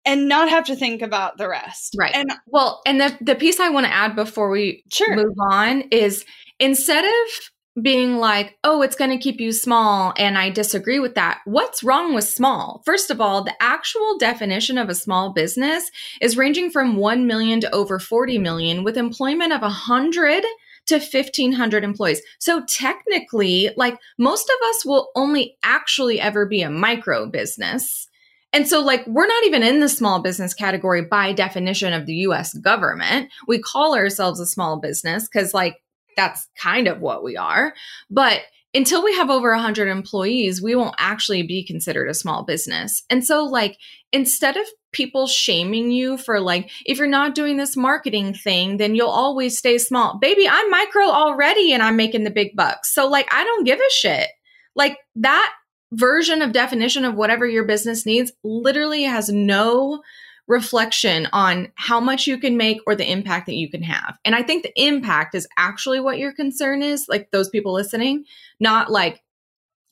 and 0.06 0.28
not 0.28 0.50
have 0.50 0.66
to 0.66 0.76
think 0.76 1.02
about 1.02 1.38
the 1.38 1.48
rest. 1.48 1.96
Right. 1.98 2.14
And 2.14 2.32
well, 2.48 2.82
and 2.86 3.00
the 3.00 3.18
the 3.22 3.36
piece 3.36 3.60
I 3.60 3.70
want 3.70 3.86
to 3.86 3.94
add 3.94 4.16
before 4.16 4.50
we 4.50 4.84
sure. 4.92 5.16
move 5.16 5.36
on 5.52 5.82
is 5.92 6.26
instead 6.60 7.06
of 7.06 7.52
being 7.82 8.18
like, 8.18 8.58
oh, 8.64 8.82
it's 8.84 8.96
going 8.96 9.10
to 9.10 9.18
keep 9.18 9.40
you 9.40 9.52
small. 9.52 10.14
And 10.18 10.38
I 10.38 10.50
disagree 10.50 11.00
with 11.00 11.16
that. 11.16 11.40
What's 11.46 11.84
wrong 11.84 12.14
with 12.14 12.26
small? 12.26 12.84
First 12.86 13.10
of 13.10 13.20
all, 13.20 13.44
the 13.44 13.56
actual 13.62 14.18
definition 14.20 14.78
of 14.78 14.90
a 14.90 14.96
small 14.96 15.34
business 15.34 15.90
is 16.22 16.38
ranging 16.38 16.70
from 16.70 16.98
1 16.98 17.26
million 17.26 17.60
to 17.62 17.74
over 17.74 17.98
40 17.98 18.38
million 18.38 18.84
with 18.84 18.96
employment 18.96 19.54
of 19.54 19.62
100 19.62 20.44
to 20.86 20.96
1500 20.96 21.84
employees. 21.84 22.22
So 22.40 22.64
technically, 22.68 23.72
like 23.76 23.98
most 24.18 24.50
of 24.50 24.70
us 24.70 24.86
will 24.86 25.10
only 25.16 25.58
actually 25.64 26.20
ever 26.20 26.46
be 26.46 26.62
a 26.62 26.70
micro 26.70 27.26
business. 27.26 28.08
And 28.56 28.68
so, 28.68 28.82
like, 28.82 29.06
we're 29.08 29.26
not 29.26 29.46
even 29.46 29.64
in 29.64 29.80
the 29.80 29.90
small 29.90 30.22
business 30.22 30.54
category 30.54 31.02
by 31.02 31.34
definition 31.34 31.92
of 31.92 32.06
the 32.06 32.14
US 32.28 32.54
government. 32.54 33.32
We 33.48 33.58
call 33.58 33.96
ourselves 33.96 34.40
a 34.40 34.46
small 34.46 34.80
business 34.80 35.28
because, 35.28 35.56
like, 35.56 35.78
that's 36.16 36.48
kind 36.58 36.88
of 36.88 37.00
what 37.00 37.24
we 37.24 37.38
are. 37.38 37.74
But 38.10 38.42
until 38.74 39.04
we 39.04 39.16
have 39.16 39.30
over 39.30 39.52
100 39.52 39.88
employees, 39.88 40.62
we 40.62 40.76
won't 40.76 40.96
actually 40.98 41.44
be 41.44 41.64
considered 41.64 42.10
a 42.10 42.14
small 42.14 42.44
business. 42.44 43.04
And 43.10 43.24
so, 43.24 43.46
like, 43.46 43.78
instead 44.12 44.58
of 44.58 44.66
people 44.92 45.28
shaming 45.28 45.92
you 45.92 46.18
for, 46.18 46.40
like, 46.40 46.72
if 46.86 46.98
you're 46.98 47.08
not 47.08 47.36
doing 47.36 47.58
this 47.58 47.78
marketing 47.78 48.34
thing, 48.34 48.78
then 48.78 48.96
you'll 48.96 49.10
always 49.10 49.58
stay 49.58 49.78
small. 49.78 50.18
Baby, 50.20 50.48
I'm 50.50 50.72
micro 50.72 51.06
already 51.06 51.72
and 51.72 51.84
I'm 51.84 51.96
making 51.96 52.24
the 52.24 52.32
big 52.32 52.56
bucks. 52.56 52.94
So, 52.94 53.08
like, 53.08 53.28
I 53.32 53.44
don't 53.44 53.66
give 53.66 53.80
a 53.80 53.92
shit. 53.92 54.30
Like, 54.76 54.98
that 55.18 55.54
version 55.92 56.42
of 56.42 56.52
definition 56.52 57.06
of 57.06 57.14
whatever 57.14 57.48
your 57.48 57.66
business 57.66 58.08
needs 58.08 58.32
literally 58.44 59.04
has 59.04 59.30
no 59.30 60.02
reflection 60.48 61.28
on 61.32 61.72
how 61.76 62.00
much 62.00 62.28
you 62.28 62.38
can 62.38 62.58
make 62.58 62.80
or 62.86 62.96
the 62.96 63.10
impact 63.10 63.46
that 63.46 63.56
you 63.56 63.70
can 63.70 63.84
have. 63.84 64.18
And 64.26 64.36
I 64.36 64.44
think 64.44 64.64
the 64.64 64.82
impact 64.82 65.36
is 65.36 65.48
actually 65.58 66.00
what 66.00 66.18
your 66.18 66.34
concern 66.34 66.84
is, 66.84 67.06
like 67.08 67.32
those 67.32 67.50
people 67.50 67.74
listening, 67.74 68.26
not 68.60 68.92
like 68.92 69.22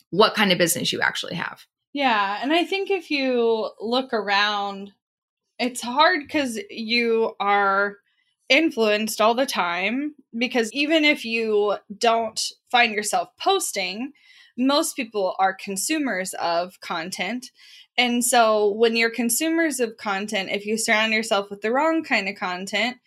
what 0.10 0.36
kind 0.36 0.52
of 0.52 0.58
business 0.58 0.92
you 0.92 1.00
actually 1.00 1.36
have. 1.36 1.66
Yeah. 1.94 2.40
And 2.42 2.54
I 2.54 2.64
think 2.64 2.90
if 2.90 3.10
you 3.10 3.70
look 3.80 4.14
around, 4.14 4.92
it's 5.60 5.82
hard 5.82 6.22
because 6.22 6.60
you 6.70 7.34
are 7.40 7.98
influenced 8.50 9.22
all 9.22 9.34
the 9.34 9.46
time. 9.46 10.16
Because 10.38 10.72
even 10.74 11.06
if 11.06 11.24
you 11.24 11.78
don't 11.98 12.42
find 12.70 12.94
yourself 12.94 13.30
posting, 13.40 14.12
most 14.58 14.96
people 14.96 15.36
are 15.40 15.54
consumers 15.54 16.34
of 16.36 16.80
content 16.82 17.52
And 17.98 18.24
so 18.24 18.72
when 18.72 18.96
you're 18.96 19.10
consumers 19.10 19.80
of 19.80 19.98
content, 19.98 20.50
if 20.52 20.66
you 20.66 20.78
surround 20.78 21.14
yourself 21.14 21.50
with 21.50 21.62
the 21.62 21.72
wrong 21.72 22.04
kind 22.04 22.30
of 22.30 22.36
content, 22.36 22.98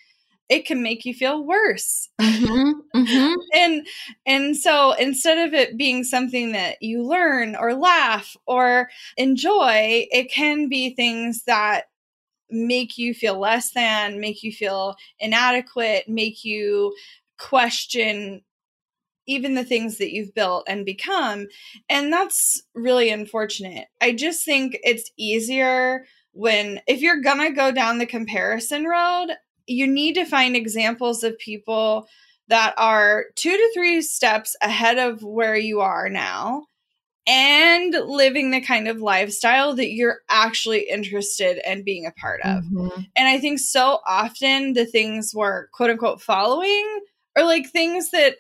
it 0.48 0.66
can 0.66 0.82
make 0.82 1.04
you 1.04 1.14
feel 1.14 1.42
worse. 1.42 2.08
Mm-hmm, 2.20 2.98
mm-hmm. 2.98 3.34
and 3.54 3.86
and 4.26 4.56
so 4.56 4.92
instead 4.92 5.48
of 5.48 5.54
it 5.54 5.76
being 5.76 6.04
something 6.04 6.52
that 6.52 6.82
you 6.82 7.02
learn 7.02 7.56
or 7.56 7.74
laugh 7.74 8.36
or 8.46 8.90
enjoy, 9.16 10.06
it 10.10 10.30
can 10.30 10.68
be 10.68 10.94
things 10.94 11.44
that 11.44 11.84
make 12.50 12.98
you 12.98 13.14
feel 13.14 13.38
less 13.38 13.70
than, 13.70 14.20
make 14.20 14.42
you 14.42 14.52
feel 14.52 14.96
inadequate, 15.18 16.08
make 16.08 16.44
you 16.44 16.94
question 17.38 18.42
even 19.26 19.54
the 19.54 19.64
things 19.64 19.98
that 19.98 20.12
you've 20.12 20.34
built 20.34 20.64
and 20.68 20.84
become. 20.84 21.46
And 21.88 22.12
that's 22.12 22.62
really 22.74 23.10
unfortunate. 23.10 23.88
I 24.00 24.12
just 24.12 24.44
think 24.44 24.78
it's 24.82 25.10
easier 25.16 26.06
when, 26.32 26.80
if 26.87 27.00
you're 27.00 27.20
gonna 27.20 27.52
go 27.52 27.72
down 27.72 27.98
the 27.98 28.06
comparison 28.06 28.84
road, 28.84 29.28
you 29.66 29.87
need 29.87 30.14
to 30.14 30.24
find 30.24 30.56
examples 30.56 31.22
of 31.22 31.38
people 31.38 32.06
that 32.48 32.74
are 32.76 33.26
two 33.37 33.56
to 33.56 33.70
three 33.72 34.02
steps 34.02 34.54
ahead 34.60 34.98
of 34.98 35.22
where 35.22 35.56
you 35.56 35.80
are 35.80 36.10
now 36.10 36.66
and 37.26 37.94
living 38.06 38.50
the 38.50 38.60
kind 38.60 38.87
of 38.87 39.00
lifestyle 39.00 39.74
that 39.74 39.92
you're 39.92 40.18
actually 40.28 40.80
interested 40.80 41.58
in 41.66 41.82
being 41.82 42.04
a 42.04 42.12
part 42.12 42.42
of. 42.42 42.64
Mm-hmm. 42.64 43.00
And 43.16 43.28
I 43.28 43.38
think 43.38 43.60
so 43.60 44.00
often 44.06 44.74
the 44.74 44.84
things 44.84 45.32
we're 45.34 45.68
quote 45.68 45.90
unquote 45.90 46.20
following 46.20 47.00
are 47.37 47.44
like 47.44 47.70
things 47.70 48.10
that 48.10 48.37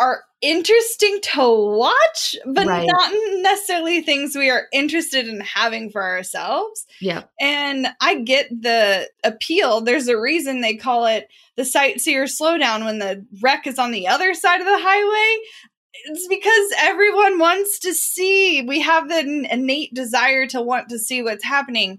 are 0.00 0.22
interesting 0.40 1.20
to 1.22 1.76
watch, 1.76 2.34
but 2.46 2.66
right. 2.66 2.88
not 2.90 3.12
necessarily 3.42 4.00
things 4.00 4.34
we 4.34 4.48
are 4.48 4.66
interested 4.72 5.28
in 5.28 5.40
having 5.40 5.90
for 5.90 6.02
ourselves. 6.02 6.86
Yeah. 7.00 7.24
And 7.38 7.86
I 8.00 8.16
get 8.16 8.48
the 8.48 9.10
appeal. 9.22 9.82
There's 9.82 10.08
a 10.08 10.18
reason 10.18 10.62
they 10.62 10.76
call 10.76 11.04
it 11.04 11.28
the 11.56 11.66
sightseer 11.66 12.24
slowdown 12.24 12.86
when 12.86 12.98
the 12.98 13.26
wreck 13.42 13.66
is 13.66 13.78
on 13.78 13.90
the 13.90 14.08
other 14.08 14.32
side 14.32 14.60
of 14.60 14.66
the 14.66 14.78
highway. 14.80 15.42
It's 16.06 16.26
because 16.28 16.72
everyone 16.78 17.38
wants 17.38 17.78
to 17.80 17.92
see. 17.92 18.62
We 18.62 18.80
have 18.80 19.08
the 19.08 19.46
innate 19.52 19.92
desire 19.92 20.46
to 20.46 20.62
want 20.62 20.88
to 20.88 20.98
see 20.98 21.22
what's 21.22 21.44
happening, 21.44 21.98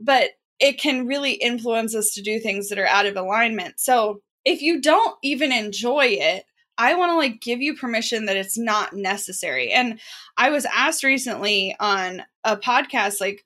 but 0.00 0.30
it 0.58 0.80
can 0.80 1.06
really 1.06 1.32
influence 1.32 1.94
us 1.94 2.12
to 2.14 2.22
do 2.22 2.38
things 2.38 2.70
that 2.70 2.78
are 2.78 2.86
out 2.86 3.04
of 3.04 3.16
alignment. 3.16 3.78
So 3.78 4.22
if 4.44 4.62
you 4.62 4.80
don't 4.80 5.16
even 5.22 5.52
enjoy 5.52 6.06
it, 6.06 6.44
I 6.82 6.94
want 6.94 7.10
to 7.10 7.16
like 7.16 7.40
give 7.40 7.62
you 7.62 7.76
permission 7.76 8.26
that 8.26 8.36
it's 8.36 8.58
not 8.58 8.92
necessary. 8.92 9.70
And 9.70 10.00
I 10.36 10.50
was 10.50 10.66
asked 10.66 11.04
recently 11.04 11.76
on 11.78 12.24
a 12.42 12.56
podcast, 12.56 13.20
like, 13.20 13.44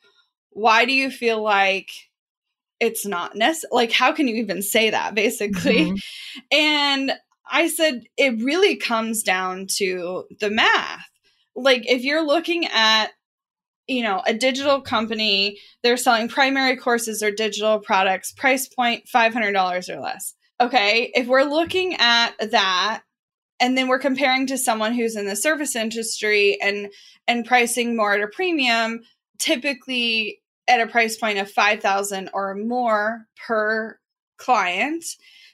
why 0.50 0.86
do 0.86 0.94
you 0.94 1.10
feel 1.10 1.42
like 1.42 1.90
it's 2.80 3.04
not 3.04 3.36
necessary? 3.36 3.70
Like, 3.72 3.92
how 3.92 4.12
can 4.12 4.26
you 4.26 4.36
even 4.36 4.62
say 4.62 4.88
that, 4.88 5.14
basically? 5.14 5.90
Mm-hmm. 5.90 6.40
And 6.52 7.12
I 7.50 7.68
said, 7.68 8.04
it 8.16 8.42
really 8.42 8.76
comes 8.76 9.22
down 9.22 9.66
to 9.76 10.24
the 10.40 10.50
math. 10.50 11.06
Like, 11.54 11.90
if 11.90 12.02
you're 12.02 12.26
looking 12.26 12.66
at 12.66 13.10
you 13.86 14.02
know, 14.02 14.20
a 14.26 14.34
digital 14.34 14.80
company, 14.80 15.58
they're 15.82 15.96
selling 15.96 16.28
primary 16.28 16.76
courses 16.76 17.22
or 17.22 17.30
digital 17.30 17.78
products, 17.78 18.32
price 18.32 18.66
point 18.66 19.04
$500 19.06 19.88
or 19.88 20.00
less. 20.00 20.34
Okay, 20.60 21.12
if 21.14 21.28
we're 21.28 21.44
looking 21.44 21.94
at 21.94 22.32
that 22.50 23.02
and 23.60 23.76
then 23.76 23.88
we're 23.88 23.98
comparing 23.98 24.46
to 24.46 24.58
someone 24.58 24.94
who's 24.94 25.16
in 25.16 25.26
the 25.26 25.36
service 25.36 25.76
industry 25.76 26.58
and 26.60 26.88
and 27.26 27.44
pricing 27.44 27.96
more 27.96 28.14
at 28.14 28.22
a 28.22 28.28
premium 28.28 29.00
typically 29.38 30.40
at 30.68 30.80
a 30.80 30.86
price 30.86 31.16
point 31.16 31.38
of 31.38 31.50
5000 31.50 32.30
or 32.32 32.54
more 32.54 33.26
per 33.46 33.98
client. 34.36 35.04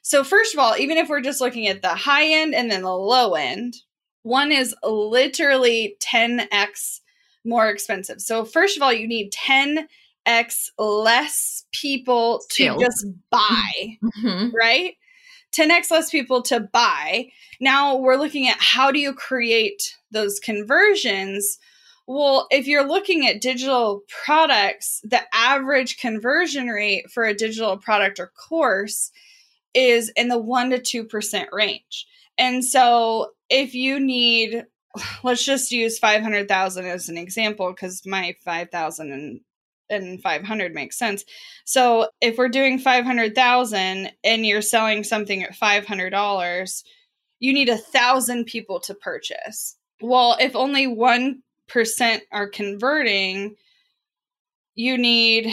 So 0.02 0.24
first 0.24 0.54
of 0.54 0.60
all 0.60 0.76
even 0.76 0.96
if 0.96 1.08
we're 1.08 1.20
just 1.20 1.40
looking 1.40 1.68
at 1.68 1.82
the 1.82 1.88
high 1.88 2.26
end 2.26 2.54
and 2.54 2.70
then 2.70 2.82
the 2.82 2.96
low 2.96 3.34
end 3.34 3.74
one 4.22 4.52
is 4.52 4.74
literally 4.84 5.96
10x 6.00 7.00
more 7.44 7.68
expensive. 7.68 8.20
So 8.20 8.44
first 8.44 8.76
of 8.76 8.82
all 8.82 8.92
you 8.92 9.08
need 9.08 9.32
10x 9.32 10.70
less 10.78 11.64
people 11.72 12.42
to 12.50 12.76
just 12.78 13.06
buy 13.30 13.98
mm-hmm. 14.04 14.50
right 14.54 14.94
10x 15.52 15.90
less 15.90 16.10
people 16.10 16.42
to 16.42 16.60
buy. 16.60 17.28
Now 17.60 17.96
we're 17.96 18.16
looking 18.16 18.48
at 18.48 18.58
how 18.58 18.90
do 18.90 18.98
you 18.98 19.12
create 19.12 19.96
those 20.10 20.40
conversions? 20.40 21.58
Well, 22.06 22.46
if 22.50 22.66
you're 22.66 22.86
looking 22.86 23.26
at 23.26 23.40
digital 23.40 24.02
products, 24.24 25.00
the 25.04 25.22
average 25.32 25.98
conversion 25.98 26.68
rate 26.68 27.10
for 27.10 27.24
a 27.24 27.34
digital 27.34 27.76
product 27.76 28.18
or 28.18 28.28
course 28.28 29.10
is 29.74 30.10
in 30.16 30.28
the 30.28 30.38
1 30.38 30.70
to 30.70 31.06
2% 31.06 31.46
range. 31.52 32.06
And 32.36 32.64
so 32.64 33.30
if 33.48 33.74
you 33.74 34.00
need 34.00 34.64
let's 35.22 35.44
just 35.44 35.72
use 35.72 35.98
500,000 35.98 36.86
as 36.86 37.08
an 37.08 37.16
example 37.16 37.70
because 37.70 38.06
my 38.06 38.36
5,000 38.44 39.40
and 39.92 40.04
and 40.04 40.22
500 40.22 40.74
makes 40.74 40.98
sense. 40.98 41.24
So 41.64 42.08
if 42.20 42.38
we're 42.38 42.48
doing 42.48 42.78
500,000 42.78 44.10
and 44.24 44.46
you're 44.46 44.62
selling 44.62 45.04
something 45.04 45.42
at 45.42 45.54
$500, 45.54 46.82
you 47.38 47.52
need 47.52 47.68
a 47.68 47.76
thousand 47.76 48.46
people 48.46 48.80
to 48.80 48.94
purchase. 48.94 49.76
Well, 50.00 50.36
if 50.40 50.56
only 50.56 50.86
1% 50.86 52.20
are 52.32 52.48
converting, 52.48 53.56
you 54.74 54.98
need, 54.98 55.52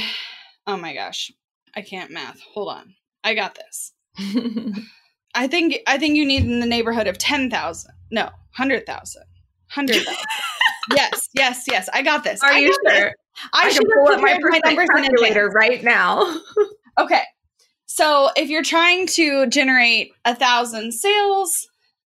oh 0.65 0.78
my 0.78 0.93
gosh, 0.93 1.32
I 1.75 1.82
can't 1.82 2.12
math. 2.12 2.39
Hold 2.54 2.69
on. 2.69 2.95
I 3.23 3.36
got 3.36 3.56
this. 3.56 3.93
I 5.36 5.47
think 5.47 5.78
I 5.86 5.97
think 5.97 6.15
you 6.15 6.25
need 6.25 6.43
in 6.43 6.60
the 6.60 6.65
neighborhood 6.65 7.08
of 7.08 7.17
10,000. 7.17 7.91
No, 8.12 8.23
100,000. 8.23 9.21
100,000. 9.75 10.15
yes, 10.95 11.30
yes, 11.34 11.65
yes. 11.67 11.89
I 11.93 12.02
got 12.02 12.23
this. 12.23 12.41
Are 12.41 12.52
I 12.52 12.60
you 12.60 12.73
sure? 12.86 13.04
This. 13.04 13.13
I, 13.54 13.67
I 13.67 13.69
should 13.69 13.86
pull 13.93 14.10
up 14.10 14.21
my, 14.21 14.38
my 14.41 14.60
numbers 14.65 14.89
calculator 14.95 15.49
right 15.49 15.84
now. 15.84 16.39
okay. 16.99 17.23
So 17.86 18.30
if 18.36 18.49
you're 18.49 18.63
trying 18.63 19.08
to 19.08 19.47
generate 19.47 20.12
a 20.25 20.36
thousand 20.36 20.93
sales 20.93 21.67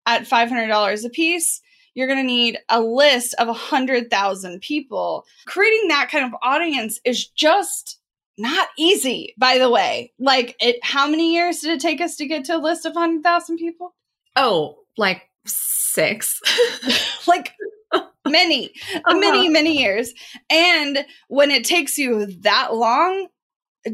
at 0.07 0.23
$500 0.23 1.05
a 1.05 1.09
piece, 1.11 1.61
you're 1.95 2.07
going 2.07 2.19
to 2.19 2.25
need 2.25 2.59
a 2.69 2.81
list 2.81 3.35
of 3.39 3.49
a 3.49 3.53
100,000 3.53 4.61
people. 4.61 5.25
Creating 5.47 5.89
that 5.89 6.11
kind 6.11 6.25
of 6.25 6.39
audience 6.43 7.01
is 7.05 7.27
just 7.27 7.99
not 8.39 8.69
easy, 8.79 9.35
by 9.37 9.59
the 9.59 9.71
way. 9.71 10.13
Like, 10.19 10.57
it, 10.61 10.77
how 10.83 11.09
many 11.09 11.35
years 11.35 11.61
did 11.61 11.71
it 11.71 11.81
take 11.81 12.01
us 12.01 12.17
to 12.17 12.27
get 12.27 12.45
to 12.45 12.57
a 12.57 12.59
list 12.59 12.87
of 12.87 12.95
100,000 12.95 13.57
people? 13.57 13.95
Oh, 14.37 14.79
like 14.97 15.29
six. 15.45 16.41
like 17.27 17.55
many, 18.29 18.71
uh-huh. 18.95 19.19
many, 19.19 19.49
many 19.49 19.79
years. 19.79 20.13
And 20.51 21.05
when 21.29 21.51
it 21.51 21.65
takes 21.65 21.99
you 21.99 22.27
that 22.43 22.75
long, 22.75 23.29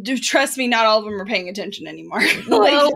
do 0.02 0.18
trust 0.18 0.58
me, 0.58 0.66
not 0.66 0.86
all 0.86 0.98
of 0.98 1.04
them 1.04 1.20
are 1.20 1.26
paying 1.26 1.48
attention 1.48 1.86
anymore. 1.86 2.20
like, 2.48 2.92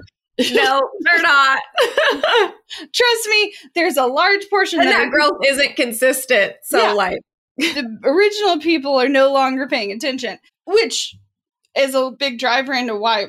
no, 0.52 0.80
they're 1.00 1.22
not. 1.22 1.60
trust 2.92 3.28
me, 3.28 3.54
there's 3.74 3.96
a 3.96 4.06
large 4.06 4.48
portion 4.48 4.80
and 4.80 4.88
that, 4.88 5.04
that 5.04 5.10
growth 5.10 5.38
isn't 5.46 5.76
consistent. 5.76 6.54
So, 6.62 6.78
yeah, 6.78 6.92
like, 6.92 7.18
the 7.56 7.98
original 8.04 8.58
people 8.58 9.00
are 9.00 9.08
no 9.08 9.32
longer 9.32 9.66
paying 9.66 9.90
attention, 9.90 10.38
which 10.66 11.16
is 11.76 11.94
a 11.94 12.10
big 12.10 12.38
driver 12.38 12.72
into 12.72 12.96
why 12.96 13.26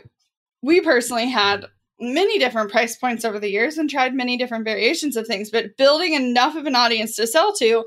we 0.62 0.82
personally 0.82 1.30
had 1.30 1.66
many 2.00 2.40
different 2.40 2.72
price 2.72 2.96
points 2.98 3.26
over 3.26 3.40
the 3.40 3.50
years 3.50 3.78
and 3.78 3.90
tried 3.90 4.14
many 4.14 4.38
different 4.38 4.66
variations 4.66 5.16
of 5.16 5.28
things, 5.28 5.50
but 5.50 5.78
building 5.78 6.14
enough 6.14 6.56
of 6.56 6.66
an 6.66 6.76
audience 6.76 7.16
to 7.16 7.28
sell 7.28 7.54
to 7.54 7.86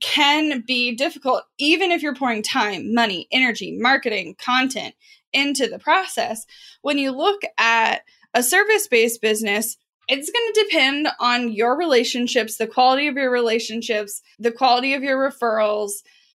can 0.00 0.62
be 0.66 0.94
difficult, 0.94 1.42
even 1.58 1.90
if 1.90 2.02
you're 2.02 2.14
pouring 2.14 2.42
time, 2.42 2.94
money, 2.94 3.26
energy, 3.32 3.76
marketing, 3.78 4.36
content 4.38 4.94
into 5.32 5.66
the 5.66 5.78
process. 5.78 6.46
When 6.82 6.98
you 6.98 7.10
look 7.10 7.42
at 7.58 8.02
a 8.34 8.42
service 8.42 8.86
based 8.86 9.20
business, 9.20 9.76
it's 10.08 10.30
going 10.30 10.52
to 10.54 10.64
depend 10.64 11.08
on 11.20 11.52
your 11.52 11.76
relationships, 11.76 12.56
the 12.56 12.66
quality 12.66 13.08
of 13.08 13.16
your 13.16 13.30
relationships, 13.30 14.22
the 14.38 14.52
quality 14.52 14.94
of 14.94 15.02
your 15.02 15.18
referrals, 15.18 15.90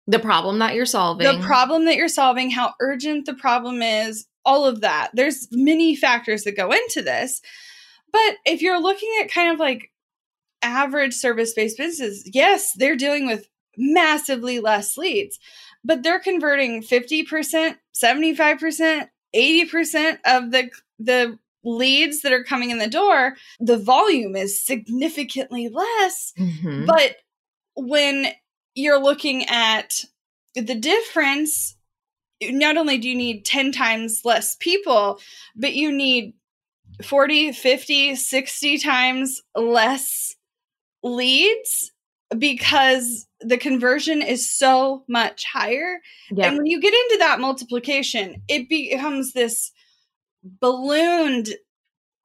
the 0.06 0.18
problem 0.18 0.59
that 0.59 0.74
you're 0.74 0.87
solving, 0.87 1.26
the 1.26 1.44
problem 1.44 1.85
that 1.85 1.96
you're 1.96 2.09
solving, 2.09 2.50
how 2.50 2.74
urgent 2.80 3.26
the 3.26 3.35
problem 3.35 3.80
is, 3.80 4.26
all 4.44 4.64
of 4.64 4.81
that. 4.81 5.11
There's 5.14 5.48
many 5.50 5.94
factors 5.94 6.44
that 6.44 6.57
go 6.57 6.70
into 6.72 7.03
this. 7.03 7.40
But 8.12 8.37
if 8.44 8.62
you're 8.62 8.81
looking 8.81 9.11
at 9.20 9.31
kind 9.31 9.53
of 9.53 9.59
like 9.59 9.90
average 10.62 11.14
service 11.14 11.55
based 11.55 11.79
businesses, 11.79 12.29
yes, 12.33 12.72
they're 12.74 12.96
dealing 12.96 13.26
with 13.26 13.46
massively 13.76 14.61
less 14.61 14.96
leads, 14.96 15.38
but 15.85 16.03
they're 16.03 16.20
converting 16.20 16.83
50%, 16.83 17.76
75%, 17.94 19.09
80% 19.35 20.18
of 20.26 20.50
the 20.50 20.70
the 20.98 21.38
leads 21.64 22.22
that 22.22 22.33
are 22.33 22.44
coming 22.44 22.70
in 22.70 22.79
the 22.79 22.88
door, 22.88 23.37
the 23.59 23.76
volume 23.76 24.37
is 24.37 24.62
significantly 24.62 25.68
less. 25.68 26.33
Mm-hmm. 26.38 26.87
But 26.87 27.16
when 27.74 28.26
you're 28.74 29.00
looking 29.00 29.44
at 29.46 30.05
the 30.55 30.74
difference 30.74 31.76
not 32.42 32.76
only 32.76 32.98
do 32.98 33.09
you 33.09 33.16
need 33.16 33.44
10 33.44 33.72
times 33.72 34.22
less 34.24 34.57
people, 34.57 35.20
but 35.57 35.74
you 35.74 35.92
need 35.92 36.35
40, 37.03 37.53
50, 37.53 38.16
60 38.16 38.79
times 38.79 39.42
less 39.55 40.37
leads 41.03 41.92
because 42.37 43.26
the 43.40 43.59
conversion 43.59 44.22
is 44.22 44.50
so 44.50 45.05
much 45.09 45.44
higher. 45.44 46.00
Yep. 46.31 46.46
And 46.46 46.57
when 46.57 46.66
you 46.66 46.81
get 46.81 46.94
into 46.94 47.18
that 47.18 47.40
multiplication, 47.40 48.42
it 48.48 48.68
becomes 48.68 49.33
this 49.33 49.72
ballooned 50.42 51.48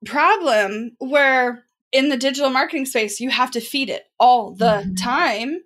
problem 0.06 0.96
where 1.00 1.66
in 1.92 2.10
the 2.10 2.18
digital 2.18 2.50
marketing 2.50 2.86
space, 2.86 3.20
you 3.20 3.30
have 3.30 3.52
to 3.52 3.62
feed 3.62 3.90
it 3.90 4.04
all 4.20 4.54
the 4.54 4.66
mm-hmm. 4.66 4.94
time 4.96 5.62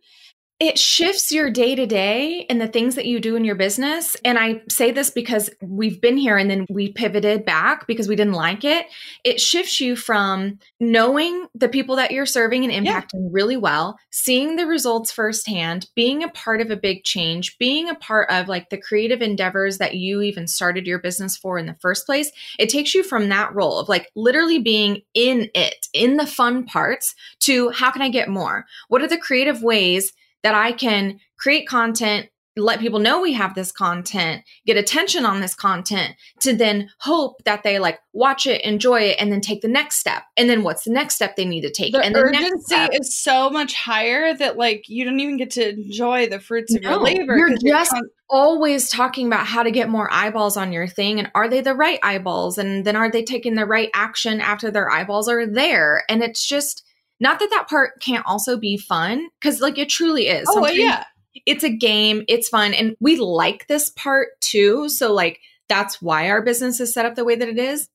it 0.59 0.77
shifts 0.77 1.31
your 1.31 1.49
day 1.49 1.73
to 1.73 1.85
day 1.85 2.45
and 2.49 2.59
the 2.59 2.67
things 2.67 2.95
that 2.95 3.05
you 3.05 3.21
do 3.21 3.37
in 3.37 3.45
your 3.45 3.55
business. 3.55 4.17
And 4.25 4.37
I 4.37 4.61
say 4.67 4.91
this 4.91 5.09
because 5.09 5.49
we've 5.61 6.01
been 6.01 6.17
here 6.17 6.37
and 6.37 6.51
then 6.51 6.65
we 6.69 6.91
pivoted 6.91 7.45
back 7.45 7.87
because 7.87 8.09
we 8.09 8.17
didn't 8.17 8.33
like 8.33 8.65
it. 8.65 8.87
It 9.23 9.39
shifts 9.39 9.79
you 9.79 9.95
from 9.95 10.59
knowing 10.81 11.47
the 11.55 11.69
people 11.69 11.95
that 11.95 12.11
you're 12.11 12.25
serving 12.25 12.69
and 12.69 12.73
impacting 12.73 13.13
yeah. 13.13 13.29
really 13.31 13.55
well, 13.55 13.97
seeing 14.11 14.57
the 14.57 14.67
results 14.67 15.13
firsthand, 15.13 15.87
being 15.95 16.23
a 16.23 16.29
part 16.29 16.59
of 16.59 16.71
a 16.71 16.75
big 16.75 17.05
change, 17.05 17.57
being 17.57 17.87
a 17.87 17.95
part 17.95 18.29
of 18.29 18.49
like 18.49 18.69
the 18.69 18.81
creative 18.81 19.21
endeavors 19.21 19.77
that 19.77 19.95
you 19.95 20.21
even 20.21 20.45
started 20.45 20.85
your 20.85 20.99
business 20.99 21.37
for 21.37 21.57
in 21.57 21.67
the 21.67 21.77
first 21.79 22.05
place. 22.05 22.33
It 22.57 22.67
takes 22.67 22.93
you 22.93 23.03
from 23.03 23.29
that 23.29 23.55
role 23.55 23.79
of 23.79 23.87
like 23.87 24.09
literally 24.13 24.59
being 24.59 25.03
in 25.13 25.49
it, 25.55 25.87
in 25.93 26.17
the 26.17 26.27
fun 26.27 26.65
parts, 26.65 27.15
to 27.41 27.69
how 27.69 27.91
can 27.91 28.01
I 28.01 28.09
get 28.09 28.27
more? 28.27 28.65
What 28.89 29.01
are 29.01 29.07
the 29.07 29.17
creative 29.17 29.63
ways? 29.63 30.11
That 30.43 30.55
I 30.55 30.71
can 30.71 31.19
create 31.37 31.67
content, 31.67 32.29
let 32.55 32.79
people 32.79 32.99
know 32.99 33.21
we 33.21 33.33
have 33.33 33.55
this 33.55 33.71
content, 33.71 34.43
get 34.65 34.77
attention 34.77 35.25
on 35.25 35.39
this 35.39 35.55
content 35.55 36.15
to 36.41 36.53
then 36.53 36.89
hope 36.99 37.43
that 37.45 37.63
they 37.63 37.79
like 37.79 37.99
watch 38.13 38.45
it, 38.45 38.61
enjoy 38.61 39.01
it, 39.01 39.15
and 39.19 39.31
then 39.31 39.41
take 39.41 39.61
the 39.61 39.67
next 39.67 39.97
step. 39.97 40.23
And 40.35 40.49
then 40.49 40.63
what's 40.63 40.83
the 40.83 40.91
next 40.91 41.15
step 41.15 41.35
they 41.35 41.45
need 41.45 41.61
to 41.61 41.71
take? 41.71 41.93
The 41.93 41.99
and 41.99 42.13
the 42.13 42.19
urgency 42.19 42.75
is 42.75 43.17
so 43.17 43.49
much 43.49 43.73
higher 43.73 44.33
that 44.33 44.57
like 44.57 44.85
you 44.87 45.05
don't 45.05 45.19
even 45.19 45.37
get 45.37 45.51
to 45.51 45.69
enjoy 45.69 46.27
the 46.27 46.39
fruits 46.39 46.75
of 46.75 46.81
no, 46.81 46.89
your 46.89 46.99
labor. 46.99 47.37
You're 47.37 47.57
just 47.65 47.95
always 48.29 48.89
talking 48.89 49.27
about 49.27 49.47
how 49.47 49.63
to 49.63 49.71
get 49.71 49.89
more 49.89 50.11
eyeballs 50.11 50.55
on 50.55 50.71
your 50.71 50.87
thing 50.87 51.17
and 51.19 51.31
are 51.33 51.49
they 51.49 51.61
the 51.61 51.73
right 51.73 51.99
eyeballs? 52.03 52.57
And 52.57 52.85
then 52.85 52.95
are 52.95 53.09
they 53.09 53.23
taking 53.23 53.55
the 53.55 53.65
right 53.65 53.89
action 53.93 54.39
after 54.39 54.69
their 54.69 54.89
eyeballs 54.89 55.27
are 55.27 55.47
there? 55.47 56.03
And 56.09 56.21
it's 56.21 56.45
just 56.45 56.85
not 57.19 57.39
that 57.39 57.49
that 57.51 57.67
part 57.67 58.01
can't 58.01 58.25
also 58.25 58.57
be 58.57 58.77
fun, 58.77 59.27
because 59.39 59.61
like 59.61 59.77
it 59.77 59.89
truly 59.89 60.27
is. 60.27 60.47
Oh, 60.49 60.55
Sometimes 60.55 60.77
yeah. 60.77 61.03
It's 61.45 61.63
a 61.63 61.69
game, 61.69 62.23
it's 62.27 62.49
fun, 62.49 62.73
and 62.73 62.95
we 62.99 63.17
like 63.17 63.67
this 63.67 63.91
part 63.91 64.29
too. 64.41 64.89
So, 64.89 65.13
like, 65.13 65.39
that's 65.69 66.01
why 66.01 66.29
our 66.29 66.41
business 66.41 66.79
is 66.79 66.91
set 66.93 67.05
up 67.05 67.15
the 67.15 67.23
way 67.23 67.35
that 67.35 67.47
it 67.47 67.59
is. 67.59 67.87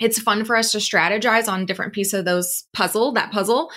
It's 0.00 0.18
fun 0.18 0.44
for 0.44 0.56
us 0.56 0.72
to 0.72 0.78
strategize 0.78 1.48
on 1.48 1.66
different 1.66 1.92
pieces 1.92 2.14
of 2.14 2.24
those 2.24 2.64
puzzle, 2.72 3.12
that 3.12 3.30
puzzle. 3.30 3.70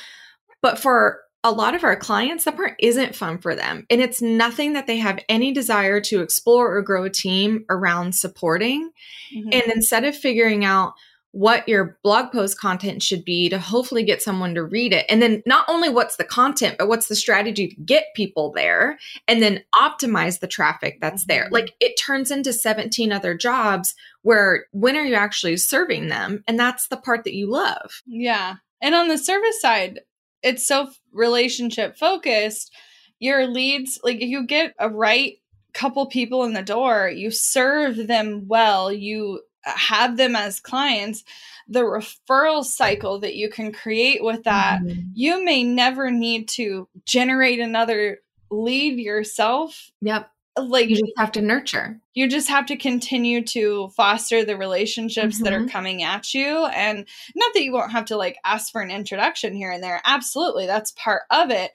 But 0.61 0.79
for 0.79 1.19
a 1.43 1.51
lot 1.51 1.75
of 1.75 1.83
our 1.83 1.95
clients, 1.95 2.45
that 2.45 2.55
part 2.55 2.73
isn't 2.79 3.15
fun 3.15 3.37
for 3.37 3.53
them. 3.53 3.85
And 3.89 4.01
it's 4.01 4.21
nothing 4.21 4.73
that 4.73 4.87
they 4.87 4.97
have 4.97 5.19
any 5.29 5.51
desire 5.51 5.99
to 6.01 6.21
explore 6.21 6.75
or 6.75 6.81
grow 6.81 7.03
a 7.03 7.09
team 7.09 7.65
around 7.69 8.15
supporting. 8.15 8.89
Mm-hmm. 9.35 9.49
And 9.51 9.63
instead 9.75 10.05
of 10.05 10.15
figuring 10.15 10.65
out, 10.65 10.93
what 11.35 11.67
your 11.67 11.99
blog 12.01 12.31
post 12.31 12.57
content 12.57 13.03
should 13.03 13.25
be 13.25 13.49
to 13.49 13.59
hopefully 13.59 14.03
get 14.03 14.21
someone 14.21 14.55
to 14.55 14.63
read 14.63 14.93
it. 14.93 15.05
And 15.09 15.21
then 15.21 15.43
not 15.45 15.65
only 15.67 15.89
what's 15.89 16.15
the 16.15 16.23
content, 16.23 16.77
but 16.79 16.87
what's 16.87 17.09
the 17.09 17.15
strategy 17.15 17.67
to 17.67 17.75
get 17.81 18.05
people 18.15 18.53
there 18.53 18.97
and 19.27 19.41
then 19.41 19.61
optimize 19.75 20.39
the 20.39 20.47
traffic 20.47 20.97
that's 21.01 21.25
there. 21.25 21.43
Mm-hmm. 21.43 21.53
Like 21.53 21.73
it 21.81 21.99
turns 21.99 22.31
into 22.31 22.53
17 22.53 23.11
other 23.11 23.35
jobs 23.35 23.95
where 24.21 24.67
when 24.71 24.95
are 24.95 25.03
you 25.03 25.15
actually 25.15 25.57
serving 25.57 26.07
them? 26.07 26.41
And 26.47 26.57
that's 26.57 26.87
the 26.87 26.95
part 26.95 27.25
that 27.25 27.35
you 27.35 27.51
love. 27.51 28.01
Yeah. 28.05 28.55
And 28.79 28.95
on 28.95 29.09
the 29.09 29.17
service 29.17 29.59
side, 29.59 29.99
it's 30.41 30.65
so 30.65 30.89
relationship 31.11 31.97
focused. 31.97 32.73
Your 33.19 33.45
leads, 33.45 33.99
like 34.05 34.21
if 34.21 34.29
you 34.29 34.47
get 34.47 34.73
a 34.79 34.87
right 34.87 35.33
couple 35.73 36.05
people 36.05 36.45
in 36.45 36.53
the 36.53 36.61
door, 36.61 37.11
you 37.13 37.29
serve 37.29 38.07
them 38.07 38.45
well, 38.47 38.89
you 38.89 39.41
have 39.65 40.17
them 40.17 40.35
as 40.35 40.59
clients, 40.59 41.23
the 41.67 41.81
referral 41.81 42.63
cycle 42.63 43.19
that 43.19 43.35
you 43.35 43.49
can 43.49 43.71
create 43.71 44.23
with 44.23 44.43
that, 44.43 44.81
mm-hmm. 44.81 45.01
you 45.13 45.43
may 45.43 45.63
never 45.63 46.11
need 46.11 46.47
to 46.49 46.87
generate 47.05 47.59
another 47.59 48.19
lead 48.51 48.99
yourself. 48.99 49.91
Yep. 50.01 50.29
Like 50.57 50.89
you 50.89 50.95
just 50.95 51.11
have 51.17 51.33
to 51.33 51.41
nurture. 51.41 51.99
You 52.13 52.29
just 52.29 52.47
have 52.47 52.67
to 52.67 52.77
continue 52.77 53.43
to 53.47 53.89
foster 53.89 54.45
the 54.45 54.55
relationships 54.55 55.35
mm-hmm. 55.35 55.43
that 55.43 55.53
are 55.53 55.59
mm-hmm. 55.59 55.67
coming 55.67 56.03
at 56.03 56.33
you. 56.33 56.65
And 56.67 57.05
not 57.35 57.53
that 57.53 57.63
you 57.63 57.73
won't 57.73 57.91
have 57.91 58.05
to 58.05 58.17
like 58.17 58.37
ask 58.45 58.71
for 58.71 58.81
an 58.81 58.91
introduction 58.91 59.53
here 59.53 59.71
and 59.71 59.83
there. 59.83 60.01
Absolutely. 60.05 60.65
That's 60.65 60.91
part 60.91 61.23
of 61.29 61.49
it. 61.51 61.71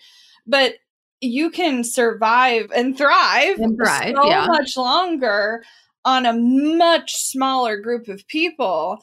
But 0.47 0.75
you 1.21 1.51
can 1.51 1.85
survive 1.85 2.71
and 2.75 2.97
thrive, 2.97 3.59
and 3.59 3.77
thrive 3.77 4.15
so 4.17 4.27
yeah. 4.27 4.47
much 4.47 4.77
longer 4.79 5.63
on 6.05 6.27
a 6.27 6.33
much 6.33 7.15
smaller 7.17 7.77
group 7.77 8.09
of 8.09 8.27
people, 8.27 9.03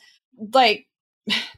like 0.54 0.88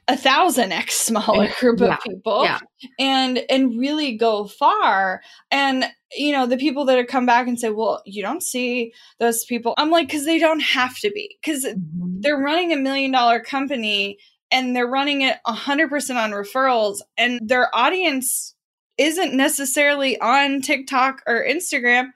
a 0.08 0.16
thousand 0.16 0.72
x 0.72 0.98
smaller 0.98 1.48
group 1.60 1.80
yeah, 1.80 1.94
of 1.94 2.00
people 2.00 2.44
yeah. 2.44 2.58
and 2.98 3.40
and 3.48 3.78
really 3.78 4.16
go 4.16 4.46
far 4.46 5.22
and 5.50 5.84
you 6.12 6.32
know 6.32 6.46
the 6.46 6.56
people 6.56 6.84
that 6.84 6.98
have 6.98 7.06
come 7.06 7.26
back 7.26 7.46
and 7.46 7.60
say 7.60 7.70
well 7.70 8.02
you 8.04 8.22
don't 8.22 8.42
see 8.42 8.92
those 9.18 9.44
people 9.44 9.74
i'm 9.78 9.90
like 9.90 10.08
because 10.08 10.24
they 10.24 10.38
don't 10.38 10.60
have 10.60 10.98
to 10.98 11.10
be 11.12 11.36
because 11.40 11.64
mm-hmm. 11.64 12.20
they're 12.20 12.38
running 12.38 12.72
a 12.72 12.76
million 12.76 13.12
dollar 13.12 13.38
company 13.40 14.18
and 14.50 14.74
they're 14.74 14.88
running 14.88 15.22
it 15.22 15.36
100% 15.46 16.16
on 16.16 16.32
referrals 16.32 16.98
and 17.16 17.40
their 17.48 17.74
audience 17.74 18.56
isn't 18.98 19.34
necessarily 19.34 20.20
on 20.20 20.60
tiktok 20.60 21.22
or 21.28 21.44
instagram 21.48 22.08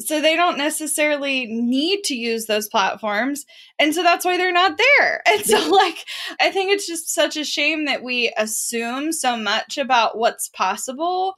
so 0.00 0.20
they 0.20 0.36
don't 0.36 0.58
necessarily 0.58 1.46
need 1.46 2.02
to 2.04 2.14
use 2.14 2.46
those 2.46 2.68
platforms. 2.68 3.44
And 3.78 3.94
so 3.94 4.02
that's 4.02 4.24
why 4.24 4.36
they're 4.36 4.52
not 4.52 4.78
there. 4.98 5.22
And 5.32 5.44
so 5.44 5.70
like 5.70 6.04
i 6.40 6.50
think 6.50 6.70
it's 6.70 6.86
just 6.86 7.12
such 7.12 7.36
a 7.36 7.44
shame 7.44 7.86
that 7.86 8.02
we 8.02 8.32
assume 8.36 9.12
so 9.12 9.36
much 9.36 9.78
about 9.78 10.18
what's 10.18 10.48
possible 10.48 11.34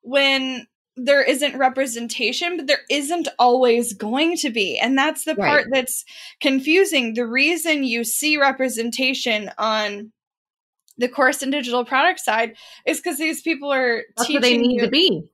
when 0.00 0.66
there 0.96 1.22
isn't 1.22 1.56
representation 1.58 2.56
but 2.56 2.66
there 2.66 2.80
isn't 2.90 3.28
always 3.38 3.92
going 3.92 4.36
to 4.38 4.50
be. 4.50 4.78
And 4.78 4.96
that's 4.96 5.24
the 5.24 5.34
right. 5.34 5.48
part 5.48 5.66
that's 5.70 6.04
confusing. 6.40 7.14
The 7.14 7.26
reason 7.26 7.84
you 7.84 8.04
see 8.04 8.36
representation 8.36 9.50
on 9.58 10.12
the 10.96 11.08
course 11.08 11.42
and 11.42 11.50
digital 11.50 11.84
product 11.84 12.20
side 12.20 12.56
is 12.86 12.98
because 12.98 13.18
these 13.18 13.42
people 13.42 13.72
are 13.72 14.04
that's 14.16 14.28
teaching 14.28 14.42
they 14.42 14.56
need 14.56 14.76
you, 14.76 14.82
to 14.82 14.90
be 14.90 15.24